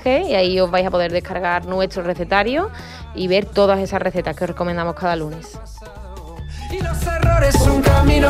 y 0.06 0.36
ahí 0.36 0.60
os 0.60 0.70
vais 0.70 0.86
a 0.86 0.92
poder 0.92 1.12
descargar 1.12 1.66
nuestro 1.66 2.04
recetario 2.04 2.70
y 3.16 3.28
ver 3.28 3.46
todas 3.46 3.80
esas 3.80 4.02
recetas 4.02 4.36
que 4.36 4.44
os 4.44 4.50
recomendamos 4.50 4.96
cada 4.96 5.16
lunes. 5.16 5.58
Y 6.70 6.82
los 6.82 7.02
errores 7.08 7.56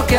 que. 0.07 0.17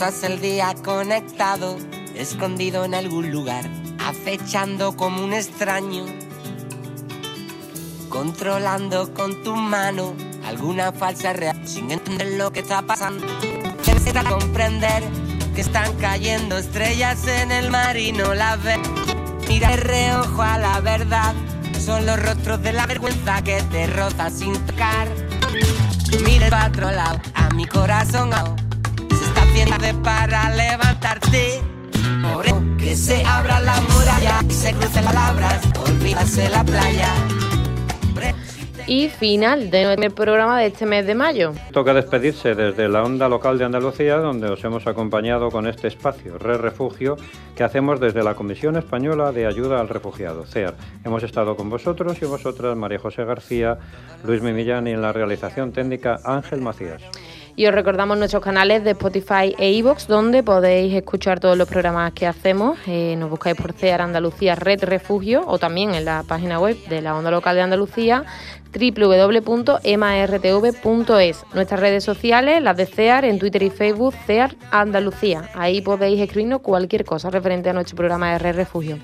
Pasas 0.00 0.22
el 0.22 0.40
día 0.40 0.74
conectado, 0.82 1.76
escondido 2.14 2.86
en 2.86 2.94
algún 2.94 3.30
lugar, 3.30 3.68
acechando 3.98 4.96
como 4.96 5.22
un 5.22 5.34
extraño, 5.34 6.06
controlando 8.08 9.12
con 9.12 9.42
tu 9.42 9.54
mano 9.54 10.14
alguna 10.46 10.90
falsa 10.92 11.34
realidad, 11.34 11.66
sin 11.66 11.90
entender 11.90 12.28
lo 12.38 12.50
que 12.50 12.60
está 12.60 12.80
pasando. 12.80 13.26
Necesitas 13.86 14.24
comprender 14.24 15.02
que 15.54 15.60
están 15.60 15.94
cayendo 15.98 16.56
estrellas 16.56 17.26
en 17.26 17.52
el 17.52 17.70
mar 17.70 17.98
y 17.98 18.12
no 18.12 18.32
las 18.32 18.62
ves. 18.62 18.78
Mira 19.48 19.68
de 19.68 19.76
reojo 19.76 20.40
a 20.40 20.56
la 20.56 20.80
verdad, 20.80 21.34
son 21.78 22.06
los 22.06 22.18
rostros 22.18 22.62
de 22.62 22.72
la 22.72 22.86
vergüenza 22.86 23.42
que 23.42 23.62
te 23.64 23.86
rozan 23.86 24.32
sin 24.32 24.54
tocar. 24.64 25.08
Mira 26.24 26.46
el 26.46 26.70
otro 26.70 26.90
lado, 26.90 27.20
a 27.34 27.50
mi 27.50 27.66
corazón 27.66 28.30
de 29.52 29.94
para 30.04 30.48
levantarte. 30.50 31.60
Por 32.22 32.76
que 32.76 32.94
se 32.94 33.24
abra 33.24 33.60
la 33.60 33.80
muralla, 33.80 34.40
se 34.48 34.72
crucen 34.72 35.04
las 35.04 35.14
palabras, 35.14 35.68
olvídase 35.86 36.48
la 36.48 36.64
playa. 36.64 37.08
Y 38.86 39.08
final 39.08 39.70
de 39.70 39.84
nuestro 39.84 40.10
programa 40.14 40.58
de 40.58 40.66
este 40.66 40.86
mes 40.86 41.06
de 41.06 41.14
mayo. 41.14 41.52
Toca 41.72 41.94
despedirse 41.94 42.54
desde 42.54 42.88
la 42.88 43.02
onda 43.02 43.28
local 43.28 43.58
de 43.58 43.64
Andalucía, 43.64 44.16
donde 44.16 44.48
os 44.48 44.64
hemos 44.64 44.86
acompañado 44.86 45.50
con 45.50 45.66
este 45.66 45.88
espacio, 45.88 46.38
Re 46.38 46.56
Refugio, 46.56 47.16
que 47.54 47.62
hacemos 47.62 48.00
desde 48.00 48.22
la 48.22 48.34
Comisión 48.34 48.76
Española 48.76 49.32
de 49.32 49.46
Ayuda 49.46 49.80
al 49.80 49.88
Refugiado, 49.88 50.44
CEAR. 50.44 50.74
Hemos 51.04 51.22
estado 51.22 51.56
con 51.56 51.70
vosotros 51.70 52.20
y 52.20 52.24
vosotras, 52.24 52.76
María 52.76 52.98
José 52.98 53.24
García, 53.24 53.78
Luis 54.24 54.42
Mimillán 54.42 54.86
y 54.86 54.92
en 54.92 55.02
la 55.02 55.12
realización 55.12 55.72
técnica 55.72 56.18
Ángel 56.24 56.60
Macías. 56.60 57.02
Y 57.56 57.66
os 57.66 57.74
recordamos 57.74 58.16
nuestros 58.16 58.42
canales 58.42 58.84
de 58.84 58.92
Spotify 58.92 59.54
e 59.58 59.72
iVoox, 59.72 60.06
donde 60.06 60.42
podéis 60.42 60.94
escuchar 60.94 61.40
todos 61.40 61.58
los 61.58 61.68
programas 61.68 62.12
que 62.12 62.26
hacemos. 62.26 62.78
Eh, 62.86 63.16
nos 63.18 63.30
buscáis 63.30 63.56
por 63.56 63.72
CEAR 63.72 64.00
Andalucía 64.02 64.54
Red 64.54 64.84
Refugio 64.84 65.42
o 65.46 65.58
también 65.58 65.94
en 65.94 66.04
la 66.04 66.22
página 66.26 66.58
web 66.58 66.76
de 66.88 67.02
la 67.02 67.16
Onda 67.16 67.30
Local 67.30 67.56
de 67.56 67.62
Andalucía 67.62 68.24
www.emartv.es. 68.72 69.84
Nuestras 71.54 71.80
redes 71.80 72.04
sociales, 72.04 72.62
las 72.62 72.76
de 72.76 72.86
CEAR, 72.86 73.24
en 73.24 73.38
Twitter 73.38 73.62
y 73.62 73.70
Facebook, 73.70 74.14
CEAR 74.26 74.54
Andalucía. 74.70 75.48
Ahí 75.54 75.80
podéis 75.80 76.20
escribirnos 76.20 76.60
cualquier 76.60 77.04
cosa 77.04 77.30
referente 77.30 77.70
a 77.70 77.72
nuestro 77.72 77.96
programa 77.96 78.32
de 78.32 78.38
Red 78.38 78.54
Refugio. 78.56 78.98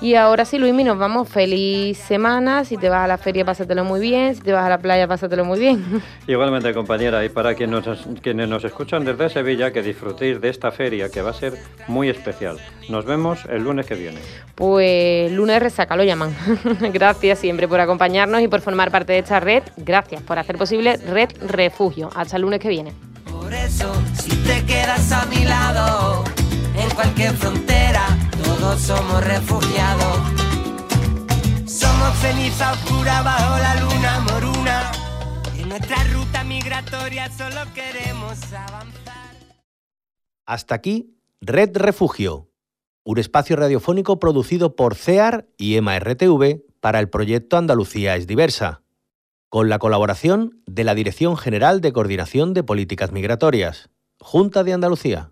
Y 0.00 0.14
ahora 0.14 0.44
sí, 0.44 0.58
Luismi, 0.58 0.84
nos 0.84 0.98
vamos. 0.98 1.28
Feliz 1.28 1.96
semana. 1.96 2.64
Si 2.64 2.76
te 2.76 2.90
vas 2.90 3.04
a 3.04 3.06
la 3.06 3.16
feria, 3.16 3.46
pásatelo 3.46 3.82
muy 3.82 3.98
bien. 3.98 4.34
Si 4.34 4.42
te 4.42 4.52
vas 4.52 4.64
a 4.64 4.68
la 4.68 4.78
playa, 4.78 5.08
pásatelo 5.08 5.44
muy 5.44 5.58
bien. 5.58 6.02
Igualmente, 6.26 6.74
compañera. 6.74 7.24
Y 7.24 7.30
para 7.30 7.54
quienes 7.54 7.86
nos, 7.86 8.06
quienes 8.20 8.46
nos 8.48 8.64
escuchan 8.64 9.06
desde 9.06 9.30
Sevilla, 9.30 9.72
que 9.72 9.82
disfrutéis 9.82 10.40
de 10.40 10.50
esta 10.50 10.70
feria 10.70 11.08
que 11.08 11.22
va 11.22 11.30
a 11.30 11.34
ser 11.34 11.54
muy 11.88 12.10
especial. 12.10 12.58
Nos 12.90 13.06
vemos 13.06 13.46
el 13.48 13.64
lunes 13.64 13.86
que 13.86 13.94
viene. 13.94 14.20
Pues 14.54 15.32
lunes 15.32 15.60
resaca 15.60 15.96
lo 15.96 16.04
llaman. 16.04 16.36
Gracias 16.92 17.38
siempre 17.38 17.66
por 17.66 17.80
acompañarnos 17.80 18.42
y 18.42 18.48
por 18.48 18.60
formar 18.60 18.90
parte 18.90 19.14
de 19.14 19.20
esta 19.20 19.40
red. 19.40 19.62
Gracias 19.78 20.22
por 20.22 20.38
hacer 20.38 20.58
posible 20.58 20.98
Red 20.98 21.30
Refugio. 21.40 22.10
Hasta 22.14 22.36
el 22.36 22.42
lunes 22.42 22.60
que 22.60 22.68
viene. 22.68 22.92
Por 23.30 23.52
eso, 23.54 23.94
si 24.12 24.36
te 24.36 24.62
quedas 24.66 25.10
a 25.12 25.24
mi 25.26 25.44
lado, 25.44 26.24
en 26.78 26.90
cualquier 26.90 27.32
frontera 27.32 27.75
todos 28.66 28.80
somos 28.80 29.24
refugiados. 29.24 30.18
Somos 31.66 32.18
ceniza 32.18 32.72
oscura 32.72 33.22
bajo 33.22 33.58
la 33.58 33.80
luna 33.80 34.20
moruna. 34.20 34.92
En 35.56 35.68
nuestra 35.68 36.02
ruta 36.12 36.42
migratoria 36.42 37.30
solo 37.30 37.60
queremos 37.74 38.52
avanzar. 38.52 39.36
Hasta 40.46 40.74
aquí, 40.74 41.16
Red 41.40 41.76
Refugio, 41.76 42.50
un 43.04 43.18
espacio 43.18 43.54
radiofónico 43.54 44.18
producido 44.18 44.74
por 44.74 44.96
CEAR 44.96 45.46
y 45.56 45.76
EMA-RTV 45.76 46.64
para 46.80 46.98
el 46.98 47.08
proyecto 47.08 47.56
Andalucía 47.56 48.16
es 48.16 48.26
diversa, 48.26 48.82
con 49.48 49.68
la 49.68 49.78
colaboración 49.78 50.60
de 50.66 50.82
la 50.82 50.96
Dirección 50.96 51.36
General 51.36 51.80
de 51.80 51.92
Coordinación 51.92 52.52
de 52.52 52.64
Políticas 52.64 53.12
Migratorias, 53.12 53.90
Junta 54.18 54.64
de 54.64 54.72
Andalucía. 54.72 55.30